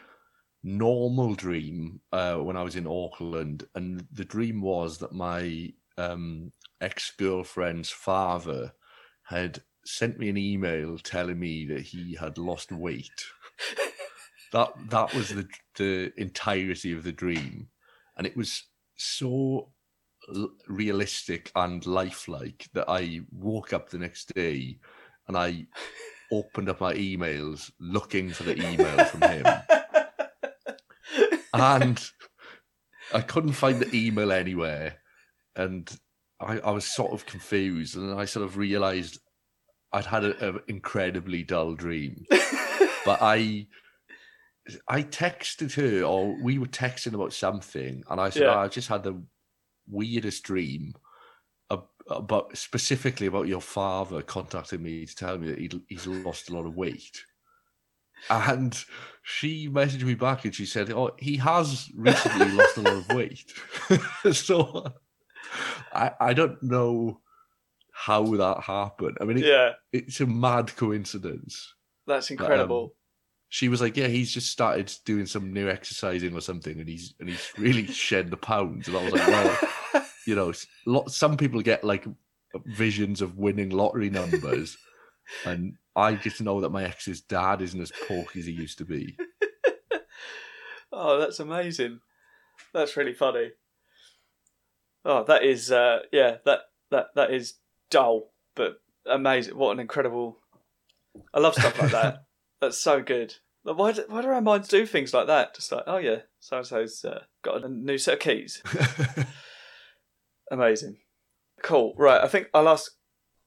[0.64, 6.52] normal dream uh, when i was in auckland and the dream was that my um,
[6.80, 8.72] ex-girlfriend's father
[9.24, 13.26] had sent me an email telling me that he had lost weight
[14.56, 15.46] that that was the
[15.76, 17.68] the entirety of the dream.
[18.18, 18.64] And it was
[18.96, 19.74] so
[20.68, 24.80] realistic and lifelike that I woke up the next day
[25.28, 25.68] and I
[26.32, 29.46] opened up my emails looking for the email from him.
[31.58, 31.98] And
[33.14, 34.98] I couldn't find the email anywhere.
[35.56, 35.90] And
[36.38, 37.96] I, I was sort of confused.
[37.96, 39.20] And I sort of realized
[39.94, 42.26] I'd had an incredibly dull dream.
[43.06, 43.68] But I
[44.88, 48.56] I texted her or we were texting about something and I said Yeah.
[48.56, 49.22] "Oh, I just had the
[49.88, 50.94] weirdest dream.
[52.08, 56.54] But specifically about your father contacting me to tell me that he'd, he's lost a
[56.54, 57.20] lot of weight.
[58.30, 58.78] And
[59.24, 63.10] she messaged me back and she said, "Oh, he has recently lost a lot of
[63.10, 63.54] weight."
[64.34, 64.86] so
[65.92, 67.22] I I don't know
[67.92, 69.18] how that happened.
[69.20, 71.74] I mean, it, Yeah, it's a mad coincidence.
[72.06, 72.96] that's um, incredible.
[73.56, 77.14] She was like, "Yeah, he's just started doing some new exercising or something, and he's
[77.22, 80.52] and he's really shed the pounds." And I was like, "Well, you know,
[80.86, 82.06] lot, some people get like
[82.66, 84.76] visions of winning lottery numbers,
[85.46, 88.84] and I just know that my ex's dad isn't as porky as he used to
[88.84, 89.16] be."
[90.92, 92.02] oh, that's amazing.
[92.74, 93.52] That's really funny.
[95.06, 96.60] Oh, that is uh, yeah, that
[96.92, 97.54] that that is
[97.90, 99.58] dull but amazing.
[99.58, 100.40] What an incredible!
[101.34, 102.26] I love stuff like that.
[102.60, 103.36] That's so good.
[103.66, 105.56] Like, Why do, why do our minds do things like that?
[105.56, 108.62] Just like, oh yeah, so and so's uh, got a new set of keys.
[110.52, 110.98] Amazing.
[111.64, 111.96] Cool.
[111.98, 112.22] Right.
[112.22, 112.92] I think I'll ask.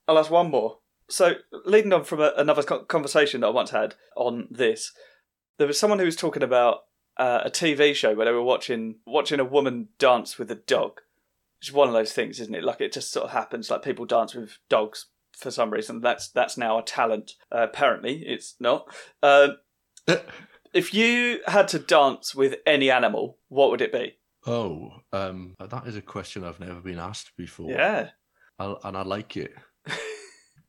[0.07, 0.79] I'll ask one more.
[1.09, 4.93] So, leading on from a, another conversation that I once had on this,
[5.57, 6.81] there was someone who was talking about
[7.17, 11.01] uh, a TV show where they were watching watching a woman dance with a dog.
[11.61, 12.65] It's one of those things, isn't it?
[12.65, 13.71] Like it just sort of happens.
[13.71, 15.07] Like people dance with dogs
[15.37, 16.01] for some reason.
[16.01, 17.35] That's that's now a talent.
[17.53, 18.93] Uh, apparently, it's not.
[19.23, 19.51] Uh,
[20.73, 24.19] if you had to dance with any animal, what would it be?
[24.49, 27.71] oh, um, that is a question I've never been asked before.
[27.71, 28.11] Yeah.
[28.59, 29.53] I, and I like it.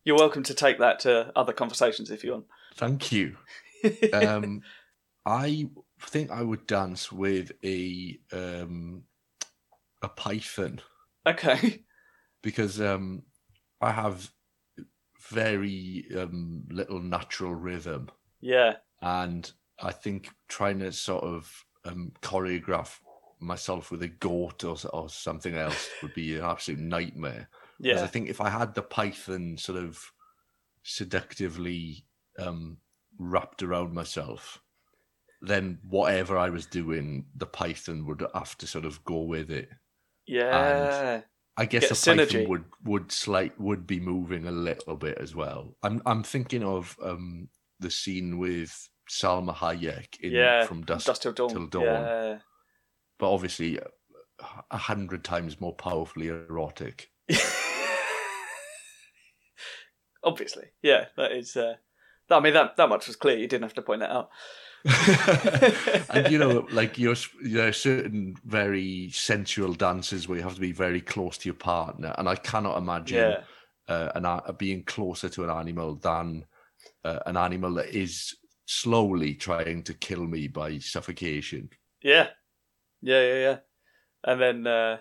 [0.03, 2.45] You're welcome to take that to other conversations if you want.
[2.75, 3.37] Thank you.
[4.13, 4.61] um,
[5.25, 5.69] I
[6.01, 9.03] think I would dance with a um,
[10.01, 10.81] a python
[11.27, 11.83] okay.
[12.41, 13.23] because um,
[13.81, 14.31] I have
[15.29, 18.09] very um, little natural rhythm,
[18.41, 18.75] Yeah.
[19.01, 22.99] And I think trying to sort of um, choreograph
[23.39, 27.49] myself with a goat or, or something else would be an absolute nightmare.
[27.81, 30.11] 'Cause I think if I had the python sort of
[30.83, 32.05] seductively
[32.37, 32.77] um,
[33.17, 34.61] wrapped around myself,
[35.41, 39.69] then whatever I was doing, the python would have to sort of go with it.
[40.27, 41.21] Yeah.
[41.57, 42.31] I guess Get the synergy.
[42.33, 45.75] python would would slight would be moving a little bit as well.
[45.83, 50.65] I'm I'm thinking of um, the scene with Salma Hayek in yeah.
[50.65, 51.49] from Dusk, Dust till dawn.
[51.49, 51.83] Till Dawn.
[51.83, 52.37] Yeah.
[53.17, 53.79] but obviously
[54.71, 57.09] a hundred times more powerfully erotic.
[60.23, 60.65] Obviously.
[60.81, 61.05] Yeah.
[61.17, 61.55] That is.
[61.55, 61.75] Uh,
[62.29, 63.37] I mean, that, that much was clear.
[63.37, 64.29] You didn't have to point that out.
[66.09, 70.61] and you know, like you're, there are certain very sensual dances where you have to
[70.61, 73.41] be very close to your partner, and I cannot imagine Yeah.
[73.93, 76.45] uh, an a- being closer to an animal than
[77.03, 81.69] uh, an animal that is slowly trying to kill me by suffocation.
[82.01, 82.27] Yeah.
[83.01, 83.21] Yeah.
[83.21, 83.39] Yeah.
[83.39, 83.57] Yeah.
[84.23, 84.97] And then uh,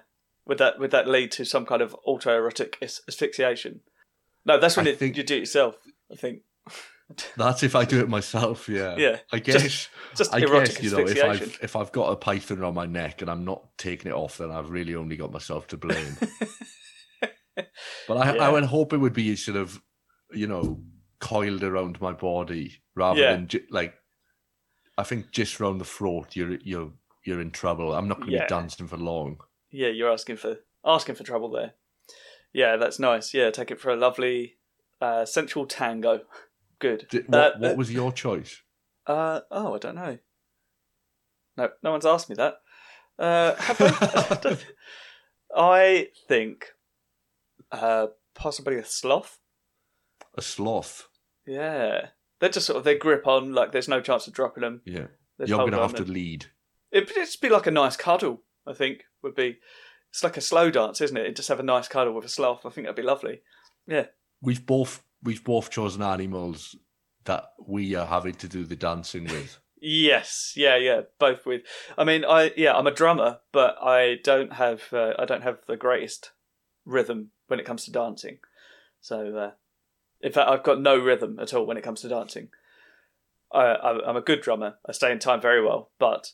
[0.47, 3.81] would that would that lead to some kind of autoerotic as- asphyxiation?
[4.45, 5.77] No, that's when it, think- you do it yourself.
[6.11, 6.43] I think.
[7.39, 8.69] That's if I do it myself.
[8.69, 9.17] Yeah, Yeah.
[9.33, 9.89] I guess.
[10.15, 11.25] Just I erotic guess you know if.
[11.25, 14.37] I've if I've got a python around my neck and I'm not taking it off,
[14.39, 16.17] then I've really only got myself to blame.
[18.07, 18.43] But I, Yeah.
[18.45, 19.81] I would hope it would be sort of,
[20.33, 20.81] you know,
[21.21, 23.33] coiled around my body rather Yeah.
[23.37, 23.95] than like.
[24.97, 26.93] I think just round the throat, you're you're
[27.25, 27.95] you're in trouble.
[27.95, 28.45] I'm not going to Yeah.
[28.45, 29.41] be dancing for long.
[29.71, 31.75] Yeah, you're asking for asking for trouble there.
[32.53, 33.35] Yeah, that's nice.
[33.35, 34.57] Yeah, take it for a lovely
[35.01, 36.23] uh, sensual tango.
[36.81, 37.07] Good.
[37.11, 38.63] Did, what, Uh, what was your choice?
[39.07, 40.19] Uh, oh, I don't know.
[41.57, 42.57] No, no one's asked me that.
[43.19, 43.55] Uh?
[43.59, 44.59] I
[45.57, 46.67] I think
[47.73, 49.39] uh, possibly a sloth.
[50.37, 51.08] A sloth.
[51.49, 52.09] Yeah,
[52.41, 54.83] they're just sort of they grip on like there's no chance of dropping them.
[54.85, 55.07] Yeah,
[55.39, 56.47] They you're going to have to lead.
[56.93, 58.43] It'd just be like a nice cuddle.
[58.67, 59.59] I think would be.
[60.11, 61.23] It's like a slow dance, isn't it?
[61.23, 62.65] It'd just have a nice cuddle with a sloth.
[62.65, 63.41] I think that'd be lovely.
[63.87, 64.07] Yeah,
[64.43, 66.77] we've both we've both chosen animals
[67.25, 69.59] that we are having to do the dancing with.
[69.81, 71.63] Yes, yeah, yeah, both with.
[71.97, 75.59] I mean, I yeah, I'm a drummer, but I don't have uh, I don't have
[75.67, 76.33] the greatest
[76.85, 78.39] rhythm when it comes to dancing.
[79.01, 79.51] So, uh,
[80.21, 82.49] in fact, I've got no rhythm at all when it comes to dancing.
[83.53, 83.75] I,
[84.07, 84.75] I'm a good drummer.
[84.87, 86.33] I stay in time very well, but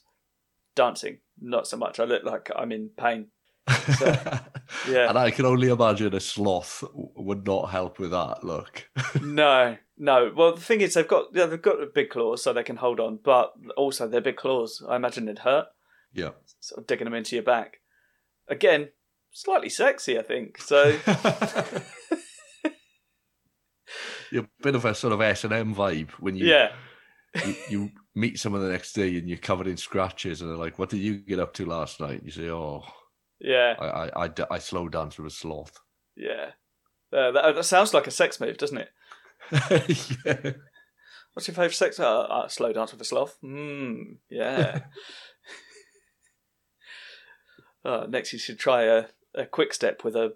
[0.75, 2.01] dancing not so much.
[2.01, 3.29] I look like I'm in pain.
[4.89, 5.09] Yeah.
[5.09, 8.89] And I can only imagine a sloth would not help with that look.
[9.23, 10.33] no, no.
[10.35, 13.01] Well, the thing is, they've got yeah, they've got big claws, so they can hold
[13.01, 13.19] on.
[13.23, 15.67] But also, their big claws, I imagine, it'd hurt.
[16.13, 16.31] yeah.
[16.61, 17.81] sort of digging them into your back.
[18.49, 18.91] Again,
[19.33, 20.61] slightly sexy, I think.
[20.61, 20.99] So
[24.35, 26.73] a bit of a sort of S and M vibe when you, yeah,
[27.45, 30.79] you you meet someone the next day and you're covered in scratches and they're like,
[30.79, 32.85] "What did you get up to last night?" You say, "Oh,
[33.41, 35.79] yeah, I I I slow dance with a sloth."
[36.17, 36.51] Yeah.
[37.13, 38.91] Uh, that, that sounds like a sex move, doesn't it?
[40.25, 40.53] yeah.
[41.33, 41.99] What's your favourite sex?
[41.99, 43.37] Uh, uh, slow dance with a sloth.
[43.41, 44.15] Hmm.
[44.31, 44.81] Yeah.
[47.85, 50.35] uh, next, you should try a, a quick step with a,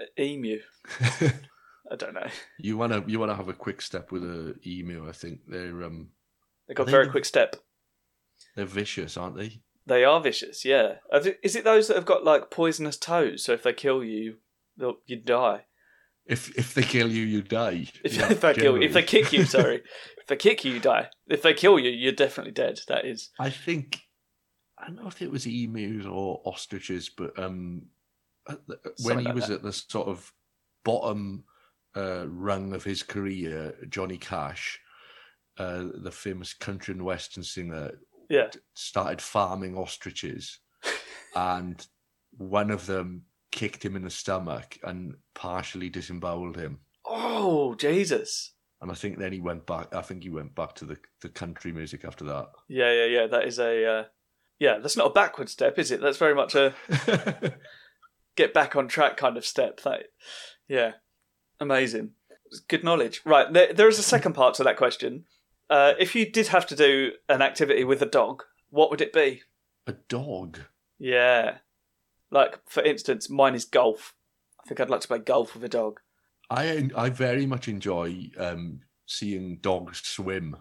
[0.00, 0.60] a emu.
[1.90, 2.26] I don't know.
[2.58, 5.08] You wanna you wanna have a quick step with a emu.
[5.08, 6.10] I think they're um
[6.68, 7.56] They got very quick step.
[8.54, 9.60] they're vicious, aren't they?
[9.86, 10.64] They are vicious.
[10.64, 10.96] Yeah.
[11.42, 13.44] Is it those that have got like poisonous toes?
[13.44, 14.38] So if they kill you,
[14.76, 15.66] they'll, you die.
[16.26, 17.86] If if they kill you, you die.
[18.02, 19.82] If, Yeah, if they kill, if they kick you, sorry,
[20.18, 21.10] if they kick you, you die.
[21.28, 22.80] If they kill you, you're definitely dead.
[22.88, 23.30] That is.
[23.38, 24.00] I think
[24.76, 27.82] I don't know if it was emus or ostriches, but um,
[28.44, 28.58] when
[28.96, 29.54] Something he like was that.
[29.54, 30.32] at the sort of
[30.84, 31.44] bottom
[31.96, 34.78] uh, rung of his career, Johnny Cash,
[35.58, 37.92] uh, the famous country and western singer,
[38.28, 38.50] Yeah.
[38.74, 40.58] started farming ostriches,
[41.34, 41.86] and
[42.36, 43.22] one of them
[43.52, 46.80] kicked him in the stomach and partially disemboweled him.
[47.06, 48.52] Oh Jesus.
[48.82, 49.94] And I think then he went back.
[49.94, 52.48] I think he went back to the, the country music after that.
[52.68, 53.26] Yeah, yeah, yeah.
[53.26, 53.86] That is a.
[53.86, 54.04] Uh,
[54.58, 56.02] yeah, that's not a backward step, is it?
[56.02, 56.74] That's very much a
[58.36, 59.80] get back on track kind of step.
[59.82, 60.04] That,
[60.68, 60.92] yeah,
[61.60, 62.12] amazing.
[62.68, 63.22] Good knowledge.
[63.24, 65.24] Right, there, there is a second part to that question.
[65.68, 69.12] Uh, if you did have to do an activity with a dog, what would it
[69.12, 69.42] be?
[69.88, 70.58] a dog.
[70.98, 71.58] Yeah,
[72.30, 74.14] like for instance, mine is golf.
[74.60, 76.00] I think I'd like to play golf with a dog.
[76.50, 80.56] I I very much enjoy um, seeing dogs swim.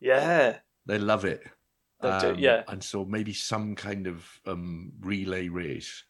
[0.00, 1.42] Yeah, They love it.
[2.00, 2.62] They do, Um, yeah.
[2.66, 6.04] And so maybe some kind of um, relay race.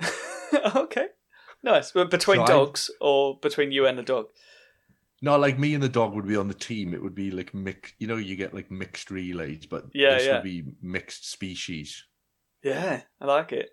[0.74, 1.08] okay,
[1.66, 1.92] nice.
[1.92, 4.26] But between So I- dogs or between you and the dog?
[5.22, 6.92] No, like me and the dog would be on the team.
[6.94, 7.92] It would be like mix.
[7.98, 10.34] You know, you get like mixed relays, but Yeah, this yeah.
[10.34, 12.04] would be mixed species.
[12.62, 13.70] Yeah, I like it.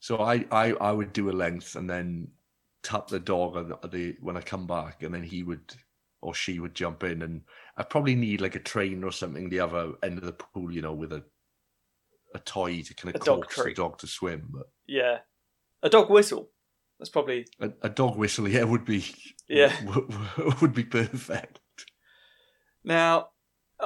[0.00, 2.28] So I, I, I would do a length and then
[2.84, 5.74] tap the dog on the, the when I come back, and then he would
[6.20, 7.42] or she would jump in, and
[7.76, 10.82] I probably need like a train or something the other end of the pool, you
[10.82, 11.24] know, with a
[12.34, 14.48] a toy to kind of coax the dog to swim.
[14.50, 15.18] But Yeah,
[15.82, 16.50] a dog whistle.
[16.98, 19.04] That's probably a, a dog whistle, yeah, would be
[19.48, 19.72] Yeah.
[19.84, 21.60] would, would be perfect.
[22.84, 23.28] Now,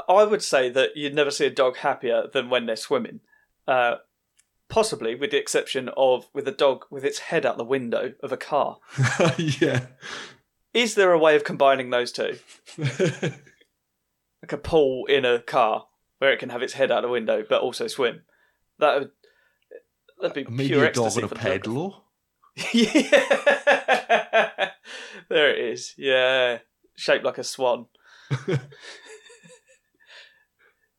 [0.09, 3.21] I would say that you'd never see a dog happier than when they're swimming.
[3.69, 3.97] Uh,
[4.69, 8.33] possibly, with the exception of with a dog with its head out the window of
[8.33, 8.79] a car.
[9.39, 9.87] yeah.
[10.73, 12.39] Is there a way of combining those two?
[14.43, 15.87] Like a pool in a car
[16.19, 18.23] where it can have its head out the window but also swim.
[18.81, 19.11] That would
[20.21, 21.53] that'd be Maybe pure a dog ecstasy on a for the dog.
[21.63, 22.05] pedal.
[22.73, 23.11] Yeah,
[25.29, 25.95] there it is.
[25.97, 26.59] Yeah,
[26.97, 27.87] shaped like a swan.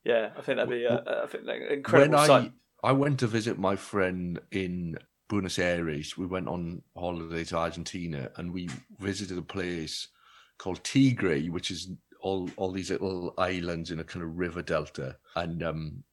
[0.06, 0.86] Yeah, I think that'd be.
[0.86, 2.52] Uh, I think that incredible when sight.
[2.84, 4.98] I I went to visit my friend in
[5.30, 10.10] Buenos Aires, we went on holiday to Argentina, and we visited a place
[10.58, 11.92] called Tigre, which is
[12.22, 16.04] all all these little islands in a kind of river delta, and um,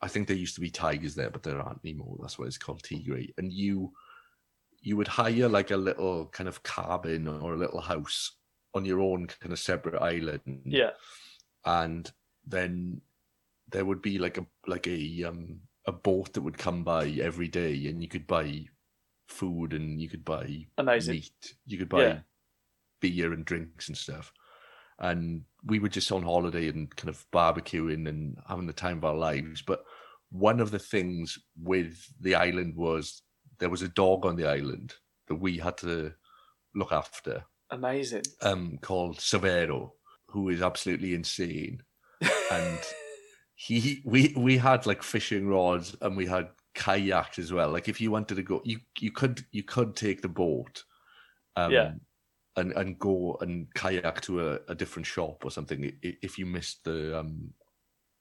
[0.00, 2.16] I think there used to be tigers there, but there aren't anymore.
[2.20, 3.26] That's why it's called Tigre.
[3.36, 3.92] And you
[4.84, 8.36] you would hire like a little kind of cabin or a little house
[8.74, 10.62] on your own kind of separate island.
[10.66, 10.90] Yeah,
[11.64, 12.10] and
[12.46, 13.00] then
[13.70, 17.48] there would be like a like a um a boat that would come by every
[17.48, 18.64] day and you could buy
[19.28, 21.14] food and you could buy amazing.
[21.14, 21.54] meat.
[21.66, 22.20] You could buy Yeah.
[23.00, 24.32] beer and drinks and stuff.
[24.98, 29.04] And we were just on holiday and kind of barbecuing and having the time of
[29.04, 29.60] our lives.
[29.62, 29.84] But
[30.30, 33.22] one of the things with the island was
[33.58, 34.94] there was a dog on the island
[35.28, 36.14] that we had to
[36.74, 38.32] look after Amazing.
[38.42, 39.92] um, called Severo,
[40.28, 41.82] who is absolutely insane.
[42.50, 42.94] And
[43.54, 47.70] he, we, we had like fishing rods and we had kayaks as well.
[47.70, 50.84] Like if you wanted to go, you you could you could take the boat,
[51.56, 51.94] um, Yeah.
[52.56, 56.84] and and go and kayak to a, a different shop or something if you missed
[56.84, 57.54] the um,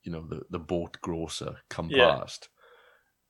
[0.04, 1.94] you know the the boat grocer come Yeah.
[1.94, 2.50] past,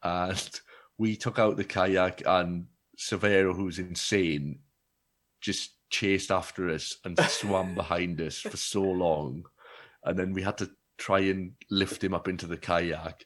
[0.03, 0.61] and
[1.03, 4.59] we took out the kayak and Severo, who's insane,
[5.41, 9.43] just chased after us and swam behind us for so long.
[10.05, 13.25] And then we had to try and lift him up into the kayak.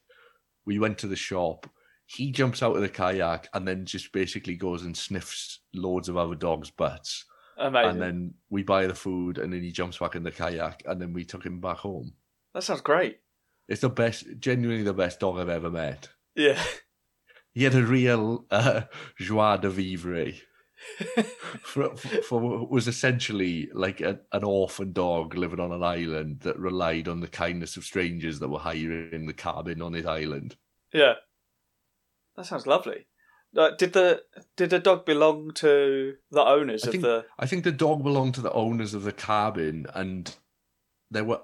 [0.65, 1.69] We went to the shop.
[2.07, 6.17] He jumps out of the kayak and then just basically goes and sniffs loads of
[6.17, 7.25] other dogs' butts.
[7.59, 7.91] Amazing.
[7.91, 10.99] And then we buy the food and then he jumps back in the kayak and
[10.99, 12.13] then we took him back home.
[12.55, 13.19] that sounds great.
[13.67, 16.09] It's the best, genuinely the best dog I've ever met.
[16.35, 16.59] Yeah.
[17.57, 18.81] He had a real uh,
[19.19, 20.33] joie de vivre.
[21.63, 26.59] for, for, for was essentially like a, an orphan dog living on an island that
[26.59, 30.55] relied on the kindness of strangers that were hiring the cabin on his island.
[30.93, 31.15] Yeah.
[32.35, 33.07] That sounds lovely.
[33.57, 34.21] Uh, did the
[34.55, 37.25] did the dog belong to the owners I of think- the?
[37.39, 40.31] I think the dog belonged to the owners of the cabin, and
[41.09, 41.41] there were,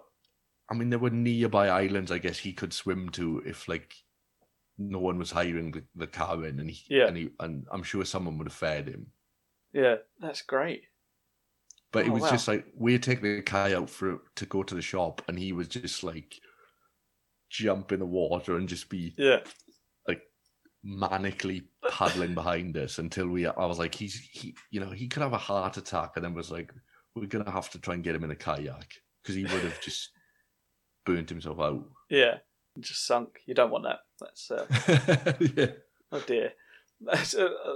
[0.69, 2.11] I mean, there were nearby islands.
[2.11, 4.02] I guess he could swim to if like
[4.77, 7.07] no one was hiring the, the car in, and he, Yeah.
[7.07, 9.11] and he, and I'm sure someone would have fed him.
[9.73, 10.83] Yeah, that's great.
[11.91, 12.31] But it Oh, was wow.
[12.31, 15.53] just like we're taking the Kai out for to go to the shop, and he
[15.53, 16.39] was just like
[17.49, 19.41] jump in the water and just be Yeah,
[20.07, 20.23] like
[20.85, 23.45] manically paddling behind us until we.
[23.47, 26.33] I was like, he's he, you know, he could have a heart attack, and then
[26.33, 26.73] was like,
[27.15, 29.79] we're gonna have to try and get him in a kayak because he would have
[29.81, 30.11] just
[31.05, 31.85] burnt himself out.
[32.09, 32.39] yeah,
[32.79, 33.41] just sunk.
[33.45, 33.99] You don't want that.
[34.23, 35.67] That's uh, yeah.
[36.11, 36.53] oh dear.
[37.11, 37.17] I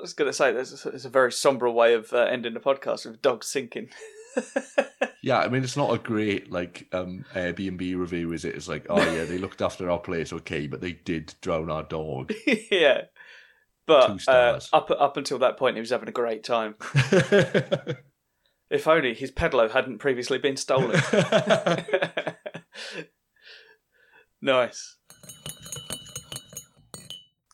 [0.02, 2.62] was going to say there's a, there's a very sombre way of uh, ending the
[2.62, 3.90] podcast with dogs sinking.
[5.24, 8.56] Yeah, I mean it's not a great like um Airbnb review, is it?
[8.56, 11.84] It's like, oh yeah, they looked after our place, okay, but they did drown our
[11.84, 12.32] dog.
[12.72, 13.08] yeah, Two
[13.88, 16.76] but uh, up up until that point, he was having a great time.
[18.70, 21.00] If only his pedalo hadn't previously been stolen.
[24.42, 24.97] nice.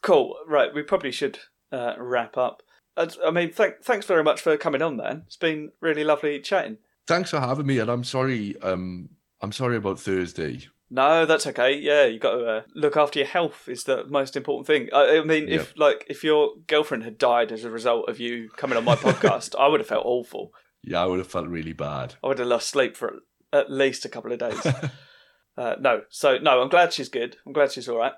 [0.04, 0.36] Cool.
[0.47, 1.39] Right, we probably should
[1.72, 2.62] uh, wrap up.
[2.95, 6.78] I mean, th- thanks very much for coming on, Then It's been really lovely chatting.
[7.08, 8.56] Thanks for having me, and I'm sorry.
[8.62, 9.10] Um,
[9.41, 10.68] I'm sorry about Thursday.
[10.89, 11.76] No, that's okay.
[11.76, 14.89] Yeah, you got to uh, look after your health is the most important thing.
[14.93, 18.49] I, I mean, if like if your girlfriend had died as a result of you
[18.58, 20.51] coming on my podcast, I would have felt awful.
[20.84, 22.16] Yeah, I would have felt really bad.
[22.24, 24.66] I would have lost sleep for at least a couple of days.
[25.58, 27.38] uh, no, so no, I'm glad she's good.
[27.45, 28.14] I'm glad she's all right,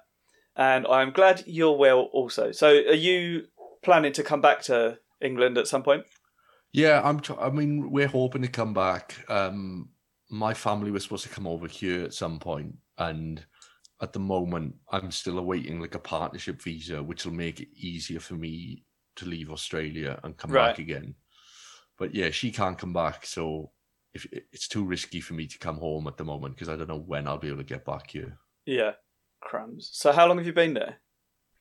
[0.56, 2.52] and I'm glad you're well also.
[2.52, 3.48] So, are you
[3.84, 6.06] planning to come back to England at some point?
[6.72, 7.20] Yeah, I'm.
[7.20, 9.16] Tr- I mean, we're hoping to come back.
[9.30, 9.90] Um,
[10.30, 13.46] my family was supposed to come over here at some point, and
[14.02, 18.20] at the moment, I'm still awaiting like a partnership visa, which will make it easier
[18.20, 18.84] for me
[19.16, 20.70] to leave Australia and come Right.
[20.72, 21.16] back again.
[21.98, 23.72] But yeah, she can't come back, so
[24.14, 26.90] if it's too risky for me to come home at the moment because I don't
[26.90, 28.38] know when I'll be able to get back here.
[28.66, 28.94] Yeah,
[29.58, 29.90] crumbs.
[29.94, 30.98] So, how long have you been there?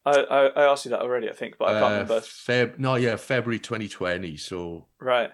[0.05, 2.21] I I, I asked you that already, I think, but I can't Uh, remember.
[2.21, 4.37] Feb, no, yeah, February 2020.
[4.37, 5.31] So, Right,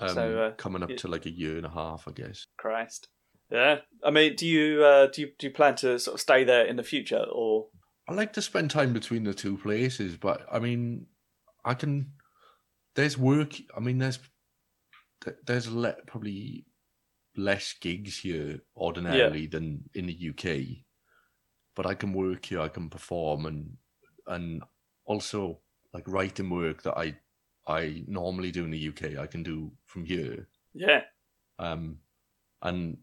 [0.00, 2.46] um, So, uh, coming up it- to like a year and a half, I guess.
[2.56, 3.08] Christ.
[3.50, 6.44] Yeah, I mean, do you uh, do you do you plan to sort of stay
[6.44, 7.68] there in the future, or
[8.08, 11.06] I like to spend time between the two places, but I mean,
[11.64, 12.12] I can.
[12.94, 13.54] There's work.
[13.76, 14.18] I mean, there's
[15.46, 16.66] there's le- probably
[17.36, 20.84] less gigs here ordinarily than in the UK,
[21.74, 22.60] but I can work here.
[22.60, 23.76] I can perform and
[24.26, 24.62] and
[25.04, 25.58] also
[25.92, 27.16] like writing work that I
[27.66, 29.18] I normally do in the UK.
[29.18, 30.48] I can do from here.
[30.74, 31.02] yeah,
[31.58, 31.98] Um,
[32.62, 32.98] and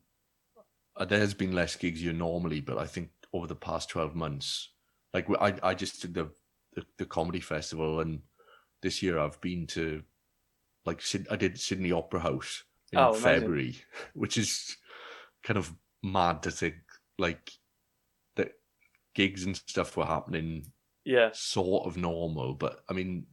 [0.97, 4.69] uh, there's been less gigs here normally, but I think over the past 12 months,
[5.13, 6.29] like I I just did the,
[6.75, 8.21] the, the comedy festival and
[8.81, 10.03] this year I've been to
[10.85, 13.13] like I did Sydney Opera House in Oh.
[13.13, 13.75] February,
[14.13, 14.77] which is
[15.43, 16.75] kind of mad to think
[17.17, 17.51] like
[19.13, 20.65] gigs and stuff were happening
[21.03, 23.25] yeah, sort of normal, but I mean,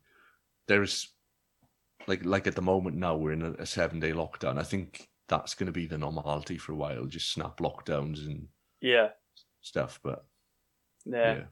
[0.66, 1.12] there's
[2.06, 4.58] like like at the moment now we're in a, a seven day lockdown.
[4.58, 8.48] I think that's going to be the normality for a while, just snap lockdowns and
[8.80, 9.08] yeah,
[9.60, 10.00] stuff.
[10.02, 10.24] But
[11.04, 11.34] yeah.
[11.34, 11.42] yeah.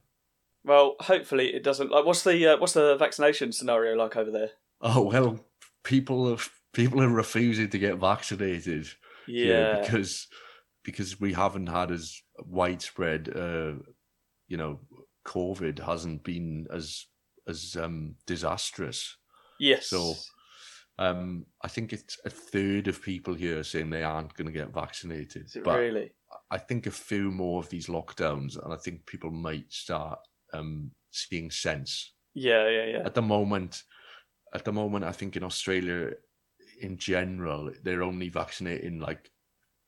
[0.63, 1.91] Well, hopefully it doesn't.
[1.91, 4.51] Like, what's the uh, what's the vaccination scenario like over there?
[4.81, 5.39] Oh well,
[5.83, 6.39] people are
[6.73, 8.87] people are refusing to get vaccinated
[9.27, 10.27] Yeah, because
[10.83, 13.73] because we haven't had as widespread, uh,
[14.47, 14.79] you know,
[15.25, 17.05] COVID hasn't been as
[17.47, 19.17] as um disastrous.
[19.59, 19.87] yes.
[19.89, 20.13] so-
[20.99, 24.73] Um, I think it's a third of people here saying they aren't going to get
[24.73, 25.47] vaccinated.
[25.63, 26.11] But really?
[26.49, 30.17] I think a few more of these lockdowns, and I think people might start
[30.53, 32.13] um, seeing sense.
[32.33, 33.03] Yeah, yeah, yeah.
[33.05, 33.83] At the moment,
[34.55, 36.13] at the moment, I think in Australia,
[36.81, 39.29] in general, they're only vaccinating like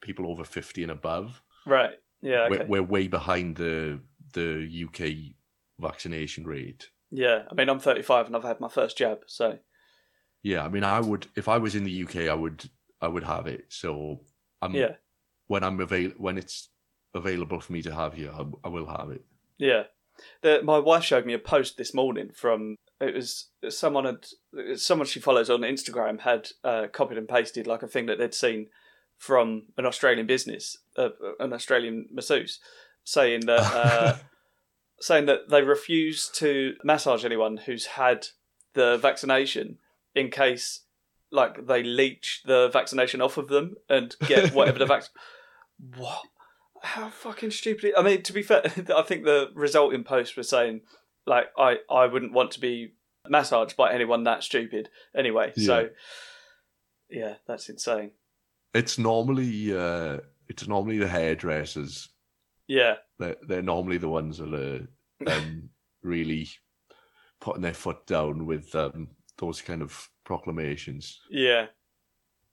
[0.01, 1.41] people over fifty and above.
[1.65, 1.97] Right.
[2.21, 2.43] Yeah.
[2.51, 2.65] Okay.
[2.67, 3.99] We're, we're way behind the
[4.33, 5.35] the UK
[5.79, 6.89] vaccination rate.
[7.11, 7.43] Yeah.
[7.49, 9.59] I mean, I'm 35 and I've had my first jab, so
[10.43, 12.69] Yeah, I mean, I would if I was in the UK, I would
[13.01, 13.65] I would have it.
[13.69, 14.21] So
[14.61, 14.95] I'm yeah,
[15.47, 16.69] when I'm avail when it's
[17.13, 19.23] available for me to have here, I, I will have it.
[19.57, 19.83] yeah.
[20.41, 25.07] The, my wife showed me a post this morning from it was someone had someone
[25.07, 28.67] she follows on Instagram had uh, copied and pasted like a thing that they'd seen
[29.17, 32.59] from an Australian business, uh, an Australian masseuse,
[33.09, 34.17] saying that uh,
[34.99, 38.27] saying that they refuse to massage anyone who's had
[38.73, 39.77] the vaccination
[40.13, 40.81] in case
[41.31, 45.13] like they leech the vaccination off of them and get whatever the vaccine.
[45.97, 46.21] What?
[46.81, 47.93] How fucking stupid!
[47.97, 48.61] I mean, to be fair,
[48.95, 50.81] I think the resulting post was saying
[51.25, 52.93] like I I wouldn't want to be
[53.27, 54.89] massaged by anyone that stupid.
[55.15, 55.89] Anyway, so
[57.09, 58.11] yeah, that's insane.
[58.73, 62.09] It's normally uh, it's normally the hairdressers.
[62.69, 64.87] Yeah, They're, they're normally the ones that are
[65.33, 65.69] um,
[66.03, 66.47] really
[67.41, 71.19] putting their foot down with um, those kind of proclamations.
[71.29, 71.65] yeah.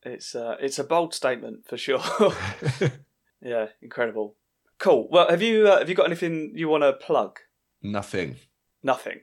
[0.03, 2.01] It's uh, it's a bold statement for sure.
[3.43, 4.37] yeah, incredible.
[4.79, 5.09] Cool.
[5.11, 7.39] Well, have you uh, have you got anything you want to plug?
[7.83, 8.37] Nothing.
[8.85, 9.21] Nothing.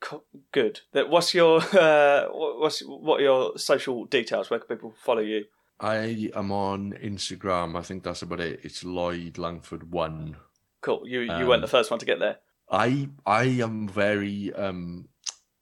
[0.00, 0.22] Co-
[0.52, 0.80] Good.
[0.92, 4.48] What's your uh, what's what are your social details?
[4.48, 5.44] Where can people follow you?
[5.82, 7.76] I am on Instagram.
[7.76, 8.60] I think that's about it.
[8.62, 10.36] It's Lloyd Langford one.
[10.80, 11.02] Cool.
[11.06, 12.38] You you Um, weren't the first one to get there.
[12.70, 15.08] I I am very um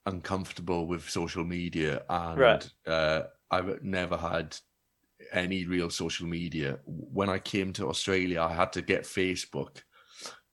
[0.06, 2.70] uncomfortable with social media and Right.
[2.86, 4.56] uh, I've never had
[5.32, 6.78] any real social media.
[6.86, 9.82] When I came to Australia, I had to get Facebook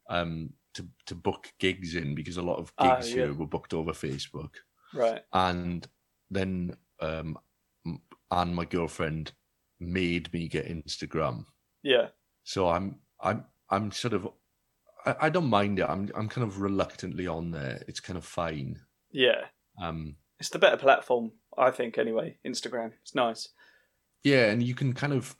[0.10, 3.16] um to to book gigs in because a lot of Ah, gigs yeah.
[3.26, 4.56] here were booked over Facebook.
[4.94, 5.24] Right.
[5.34, 5.86] And
[6.32, 7.38] then um
[8.32, 9.34] and my girlfriend
[9.80, 11.46] made me get Instagram.
[11.84, 12.08] Yeah.
[12.44, 14.28] So I'm I'm I'm sort of
[15.06, 15.86] I, I don't mind it.
[15.90, 17.84] I'm I'm kind of reluctantly on there.
[17.88, 18.80] It's kind of fine.
[19.12, 19.46] Yeah.
[19.82, 21.98] Um It's the better platform, I think.
[21.98, 22.94] Anyway, Instagram.
[23.02, 23.50] It's nice.
[24.24, 25.36] yeah, and you can kind of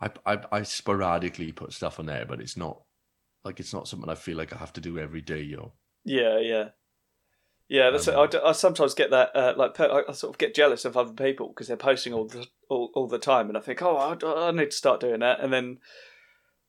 [0.00, 2.82] I I, I sporadically put stuff on there, but it's not
[3.44, 5.72] like it's not something I feel like I have to do every day, you know.
[6.04, 6.38] Yeah.
[6.38, 6.68] Yeah.
[7.68, 10.86] Yeah, that's Um, I, sometimes get that uh, like I I sort of get jealous
[10.86, 13.82] of other people because they're posting all the all, all the time, and I think,
[13.82, 15.78] oh, I, I need to start doing that, and then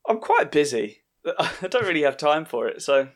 [0.08, 1.04] I'm quite busy.
[1.40, 3.08] I don't really have time for it, so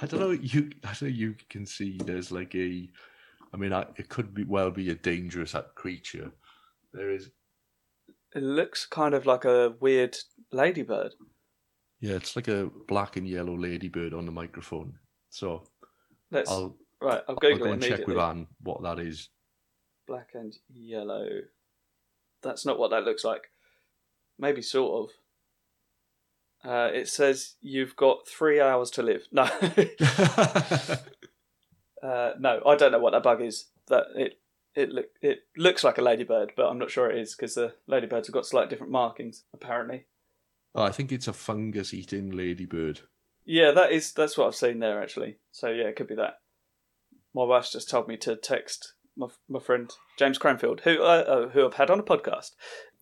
[0.00, 0.30] I don't know.
[0.30, 1.08] You I don't know.
[1.08, 2.88] You can see there's like a.
[3.52, 6.32] I mean, I, it could be well be a dangerous creature.
[6.92, 7.30] There is.
[8.34, 10.18] it looks kind of like a weird
[10.52, 11.14] ladybird.
[12.00, 14.98] Yeah, it's like a black and yellow ladybird on the microphone.
[15.30, 15.64] So
[16.30, 17.22] Let's I'll right.
[17.28, 19.28] I'll I'll Google go and check with Anne what that is.
[20.06, 21.26] Black and yellow.
[22.42, 23.50] That's not what that looks like.
[24.38, 25.10] Maybe sort
[26.64, 26.70] of.
[26.70, 29.28] Uh, it says you've got three hours to live.
[29.30, 29.42] No,
[32.02, 33.66] uh, no, I don't know what that bug is.
[33.86, 34.38] That it
[34.74, 37.74] it look it looks like a ladybird, but I'm not sure it is because the
[37.86, 40.06] ladybirds have got slightly different markings apparently.
[40.74, 43.00] Oh, I think it's a fungus eating ladybird.
[43.50, 45.38] Yeah, that is that's what I've seen there actually.
[45.52, 46.34] So yeah, it could be that.
[47.34, 51.48] My wife's just told me to text my my friend James Cranfield, who uh, uh,
[51.48, 52.50] who I've had on a podcast.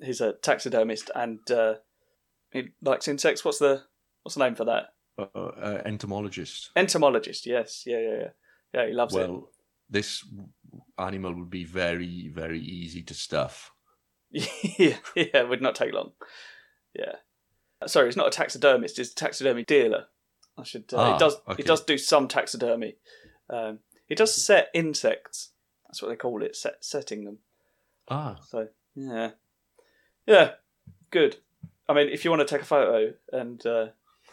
[0.00, 1.74] He's a taxidermist and uh,
[2.52, 3.44] he likes insects.
[3.44, 3.82] What's the
[4.22, 4.84] what's the name for that?
[5.18, 6.70] Uh, uh, entomologist.
[6.76, 7.44] Entomologist.
[7.44, 8.28] Yes, yeah, yeah, yeah.
[8.72, 9.28] Yeah, he loves it.
[9.28, 9.50] Well,
[9.90, 10.24] this
[10.96, 13.72] animal would be very, very easy to stuff.
[14.30, 16.12] yeah, yeah, it would not take long.
[16.94, 17.16] Yeah.
[17.86, 18.96] Sorry, he's not a taxidermist.
[18.96, 20.06] He's a taxidermy dealer.
[20.58, 20.92] I should.
[20.92, 21.34] Uh, Ah, he does.
[21.48, 21.54] okay.
[21.58, 22.96] He does do some taxidermy.
[23.50, 25.50] Um, he does set insects.
[25.86, 26.56] That's what they call it.
[26.56, 27.38] Set, setting them.
[28.08, 29.32] Ah, So yeah,
[30.26, 30.52] yeah,
[31.10, 31.36] good.
[31.88, 33.86] I mean, if you want to take a photo and uh,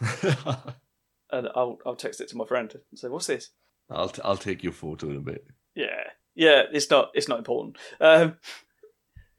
[1.30, 3.50] and I'll I'll text it to my friend and say, "What's this?"
[3.90, 5.46] I'll t- I'll take your photo in a bit.
[5.74, 6.62] Yeah, yeah.
[6.72, 7.10] It's not.
[7.14, 7.76] It's not important.
[8.00, 8.36] Um,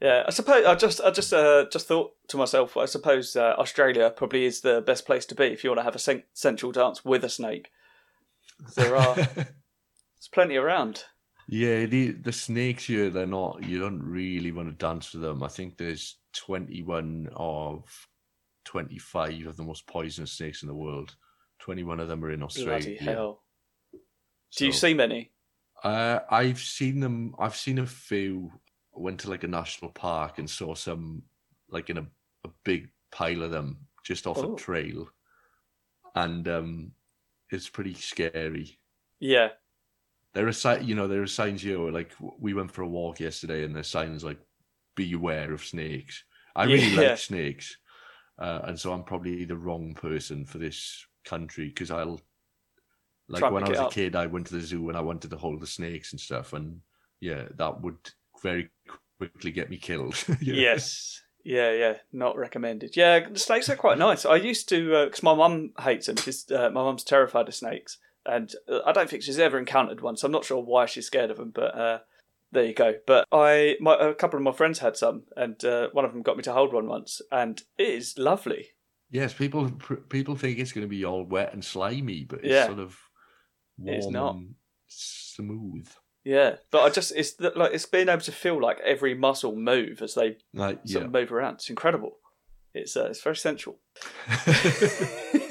[0.02, 2.78] yeah, I suppose I just I just uh, just thought to myself.
[2.78, 5.84] I suppose uh, Australia probably is the best place to be if you want to
[5.84, 7.70] have a sen- sensual dance with a snake.
[8.76, 11.04] There are there's plenty around.
[11.48, 13.64] yeah, the the snakes here, they're not.
[13.64, 15.44] You don't really want to dance with them.
[15.44, 17.84] I think there's 21 of
[18.66, 21.16] 25 of the most poisonous snakes in the world.
[21.60, 22.80] 21 of them are in Australia.
[22.80, 23.44] Bloody hell!
[24.58, 25.32] Do you see many?
[25.84, 27.36] Uh, I've seen them.
[27.40, 28.52] I've seen a few.
[28.96, 31.24] Went to like a national park and saw some,
[31.70, 32.08] like in a,
[32.46, 34.54] a big pile of them just off Oh.
[34.54, 35.08] a trail,
[36.16, 36.92] and um,
[37.52, 38.80] it's pretty scary.
[39.20, 39.50] Yeah,
[40.34, 41.80] There are si- you know, there are signs here.
[41.92, 44.40] Like we went for a walk yesterday, and there's signs like
[44.96, 46.24] "Beware of snakes."
[46.56, 47.10] I really Yeah.
[47.10, 47.78] like snakes,
[48.40, 52.22] uh, and so I'm probably the wrong person for this country because I'll.
[53.28, 53.92] Like Try when I was a up.
[53.92, 56.54] kid, I went to the zoo and I wanted to hold the snakes and stuff,
[56.54, 56.82] and
[57.20, 57.98] yeah, that would
[58.46, 58.70] very
[59.18, 60.16] quickly get me killed.
[60.40, 60.60] you know?
[60.60, 61.22] Yes.
[61.44, 62.96] Yeah, yeah, not recommended.
[62.98, 64.26] Yeah, snakes are quite nice.
[64.26, 66.16] I used to, because my mum hates them.
[66.16, 70.02] She's, uh, my mum's terrified of snakes, and uh, I don't think she's ever encountered
[70.02, 70.18] one.
[70.18, 71.52] So I'm not sure why she's scared of them.
[71.54, 72.00] But uh,
[72.52, 72.96] there you go.
[73.06, 76.24] But I, my, a couple of my friends had some, and uh, one of them
[76.24, 78.70] got me to hold one once, and it is lovely.
[79.12, 79.70] Yes, people
[80.10, 82.66] people think it's going to be all wet and slimy, but it's Yeah.
[82.66, 82.98] sort of
[83.78, 84.36] warm not.
[84.36, 84.56] and
[84.88, 85.88] smooth.
[86.26, 89.56] Yeah, but I just it's the, like it's being able to feel like every muscle
[89.56, 91.56] move as they Like sort yeah, of move around.
[91.56, 92.18] It's incredible.
[92.74, 93.80] It's uh, it's very sensual.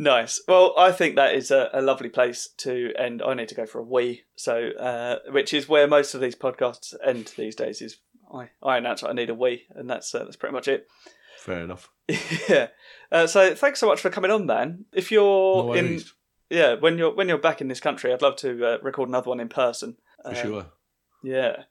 [0.00, 0.40] Nice.
[0.48, 3.20] Well, I think that is a, a lovely place to end.
[3.22, 6.34] I need to go for a wee, so uh, which is where most of these
[6.34, 7.82] podcasts end these days.
[7.82, 7.98] Is
[8.32, 10.86] I, I announce I need a wee, and that's uh, that's pretty much it.
[11.36, 11.90] Fair enough.
[12.48, 12.68] yeah.
[13.12, 14.86] Uh, so thanks so much for coming on, man.
[14.94, 16.14] If you're No in, worries,
[16.50, 19.28] yeah, when you're when you're back in this country, I'd love to uh, record another
[19.30, 19.96] one in person.
[20.24, 20.66] for Uh, sure.
[21.22, 21.64] Yeah,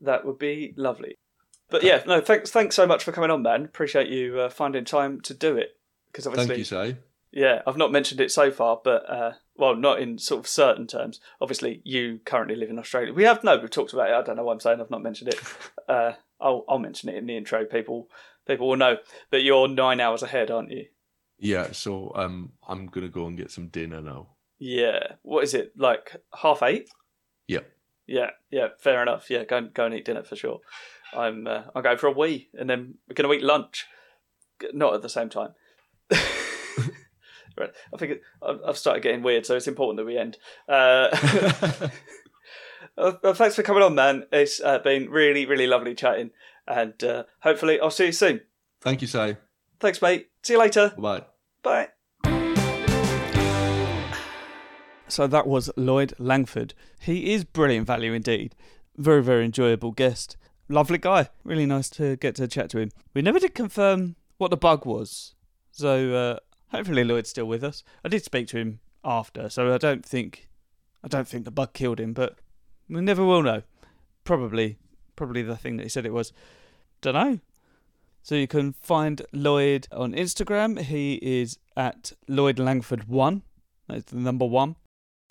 [0.00, 1.14] that would be lovely.
[1.70, 3.64] But yeah, no, thanks thanks so much for coming on, man.
[3.64, 5.78] Appreciate you uh, finding time to do it
[6.10, 6.96] because obviously, Thank you, Si.
[7.30, 10.86] yeah, I've not mentioned it so far, but uh, well, not in sort of certain
[10.88, 11.20] terms.
[11.40, 13.12] Obviously, you currently live in Australia.
[13.14, 14.14] We have no, we've talked about it.
[14.14, 15.40] I don't know why I'm saying I've not mentioned it.
[15.88, 17.64] Uh, I'll I'll mention it in the intro.
[17.64, 18.08] People
[18.46, 18.98] people will know.
[19.30, 20.86] But you're nine hours ahead, aren't you?
[21.40, 24.28] Yeah, so um, I'm gonna go and get some dinner now.
[24.60, 25.14] Yeah.
[25.22, 26.16] What is it like?
[26.34, 26.90] Half eight?
[27.48, 27.60] Yeah.
[28.06, 28.30] Yeah.
[28.50, 28.68] Yeah.
[28.78, 29.30] Fair enough.
[29.30, 29.44] Yeah.
[29.44, 30.60] Go and go and eat dinner for sure.
[31.12, 33.86] I'm uh, I'm going for a wee, and then we're going to eat lunch.
[34.72, 35.54] Not at the same time.
[36.10, 37.70] right.
[37.92, 40.36] I think it, I've started getting weird, so it's important that we end.
[40.68, 41.88] Uh,
[43.22, 44.26] well, thanks for coming on, man.
[44.30, 46.30] It's uh, been really, really lovely chatting,
[46.68, 48.42] and uh, hopefully I'll see you soon.
[48.82, 49.36] Thank you, Si.
[49.80, 50.29] Thanks, mate.
[50.42, 50.94] See you later.
[50.96, 51.24] Bye.
[51.62, 51.88] Bye.
[55.08, 56.74] So that was Lloyd Langford.
[57.00, 58.54] He is brilliant value indeed.
[58.96, 60.36] Very, very enjoyable guest.
[60.68, 61.28] Lovely guy.
[61.44, 62.90] Really nice to get to chat to him.
[63.12, 65.34] We never did confirm what the bug was.
[65.72, 66.38] So uh,
[66.70, 67.82] hopefully Lloyd's still with us.
[68.04, 70.48] I did speak to him after, so I don't think
[71.02, 72.38] I don't think the bug killed him, but
[72.88, 73.62] we never will know.
[74.24, 74.78] Probably
[75.16, 76.32] probably the thing that he said it was.
[77.00, 77.40] Don't know.
[78.22, 80.80] So you can find Lloyd on Instagram.
[80.80, 83.42] He is at Lloyd Langford one.
[83.88, 84.76] That's the number one.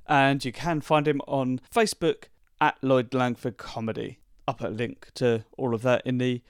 [0.07, 2.25] And you can find him on Facebook
[2.59, 4.19] at Lloyd Langford Comedy.
[4.47, 6.41] I'll put a link to all of that in the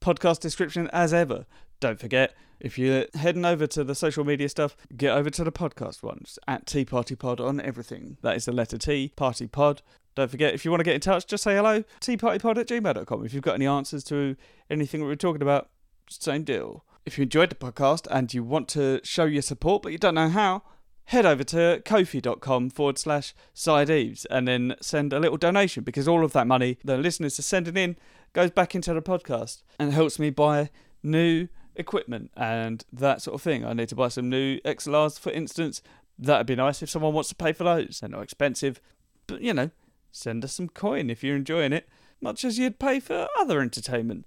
[0.00, 1.46] podcast description as ever.
[1.80, 5.52] Don't forget, if you're heading over to the social media stuff, get over to the
[5.52, 8.18] podcast ones at Tea Party Pod on everything.
[8.22, 9.82] That is the letter T, Party Pod.
[10.14, 13.24] Don't forget, if you want to get in touch, just say hello, teapartypod at gmail.com.
[13.24, 14.34] If you've got any answers to
[14.70, 15.68] anything we're talking about,
[16.08, 16.84] same deal.
[17.04, 20.14] If you enjoyed the podcast and you want to show your support but you don't
[20.14, 20.62] know how,
[21.04, 23.90] head over to kofi.com forward slash side
[24.30, 27.76] and then send a little donation because all of that money the listeners are sending
[27.76, 27.96] in
[28.32, 30.70] goes back into the podcast and helps me buy
[31.02, 33.64] new equipment and that sort of thing.
[33.64, 35.82] I need to buy some new XLRs, for instance.
[36.18, 38.00] That'd be nice if someone wants to pay for those.
[38.00, 38.80] They're not expensive,
[39.26, 39.70] but you know,
[40.10, 41.88] send us some coin if you're enjoying it,
[42.20, 44.26] much as you'd pay for other entertainment.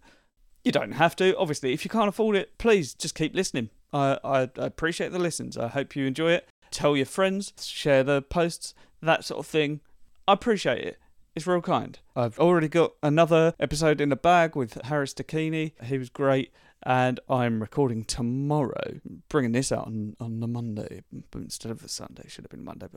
[0.64, 1.38] You don't have to.
[1.38, 3.70] Obviously, if you can't afford it, please just keep listening.
[3.94, 5.58] I, I, I appreciate the listens.
[5.58, 6.48] I hope you enjoy it.
[6.72, 9.80] Tell your friends, share the posts, that sort of thing.
[10.28, 11.00] I appreciate it.
[11.36, 11.98] It's real kind.
[12.16, 15.72] I've already got another episode in the bag with Harris Dakini.
[15.84, 16.52] He was great.
[16.84, 21.04] And I'm recording tomorrow, bringing this out on, on the Monday
[21.36, 22.24] instead of the Sunday.
[22.28, 22.88] Should have been Monday,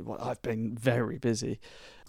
[0.00, 1.60] but I've been very busy.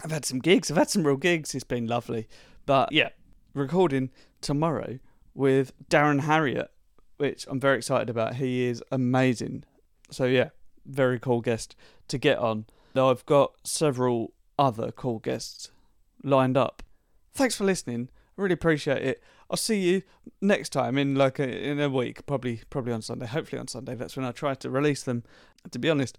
[0.02, 0.70] I've had some gigs.
[0.70, 1.54] I've had some real gigs.
[1.54, 2.26] It's been lovely.
[2.66, 3.10] But yeah,
[3.54, 4.10] recording
[4.40, 4.98] tomorrow
[5.34, 6.70] with Darren Harriott,
[7.16, 8.36] which I'm very excited about.
[8.36, 9.64] He is amazing.
[10.10, 10.50] So yeah,
[10.86, 11.76] very cool guest
[12.08, 12.66] to get on.
[12.94, 15.70] Now I've got several other cool guests
[16.22, 16.82] lined up.
[17.32, 18.08] Thanks for listening.
[18.36, 19.22] I really appreciate it.
[19.50, 20.02] I'll see you
[20.40, 23.26] next time in like a, in a week, probably probably on Sunday.
[23.26, 23.94] Hopefully on Sunday.
[23.94, 25.24] That's when I try to release them.
[25.70, 26.18] To be honest,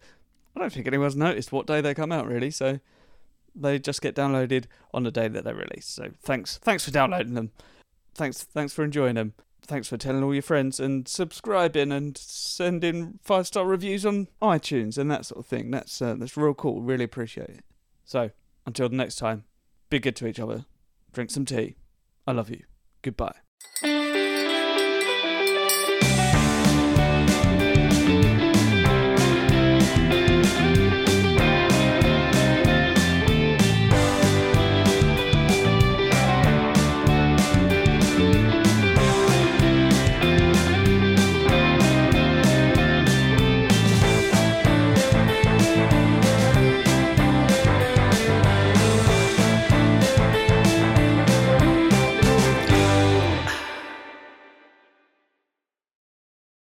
[0.55, 2.51] I don't think anyone's noticed what day they come out really.
[2.51, 2.79] So
[3.55, 5.93] they just get downloaded on the day that they're released.
[5.95, 7.51] So thanks, thanks for downloading them.
[8.15, 9.33] Thanks, thanks for enjoying them.
[9.63, 14.97] Thanks for telling all your friends and subscribing and sending five star reviews on iTunes
[14.97, 15.69] and that sort of thing.
[15.71, 16.81] That's uh, that's real cool.
[16.81, 17.63] Really appreciate it.
[18.03, 18.31] So
[18.65, 19.45] until the next time,
[19.89, 20.65] be good to each other.
[21.13, 21.75] Drink some tea.
[22.25, 22.63] I love you.
[23.01, 24.30] Goodbye.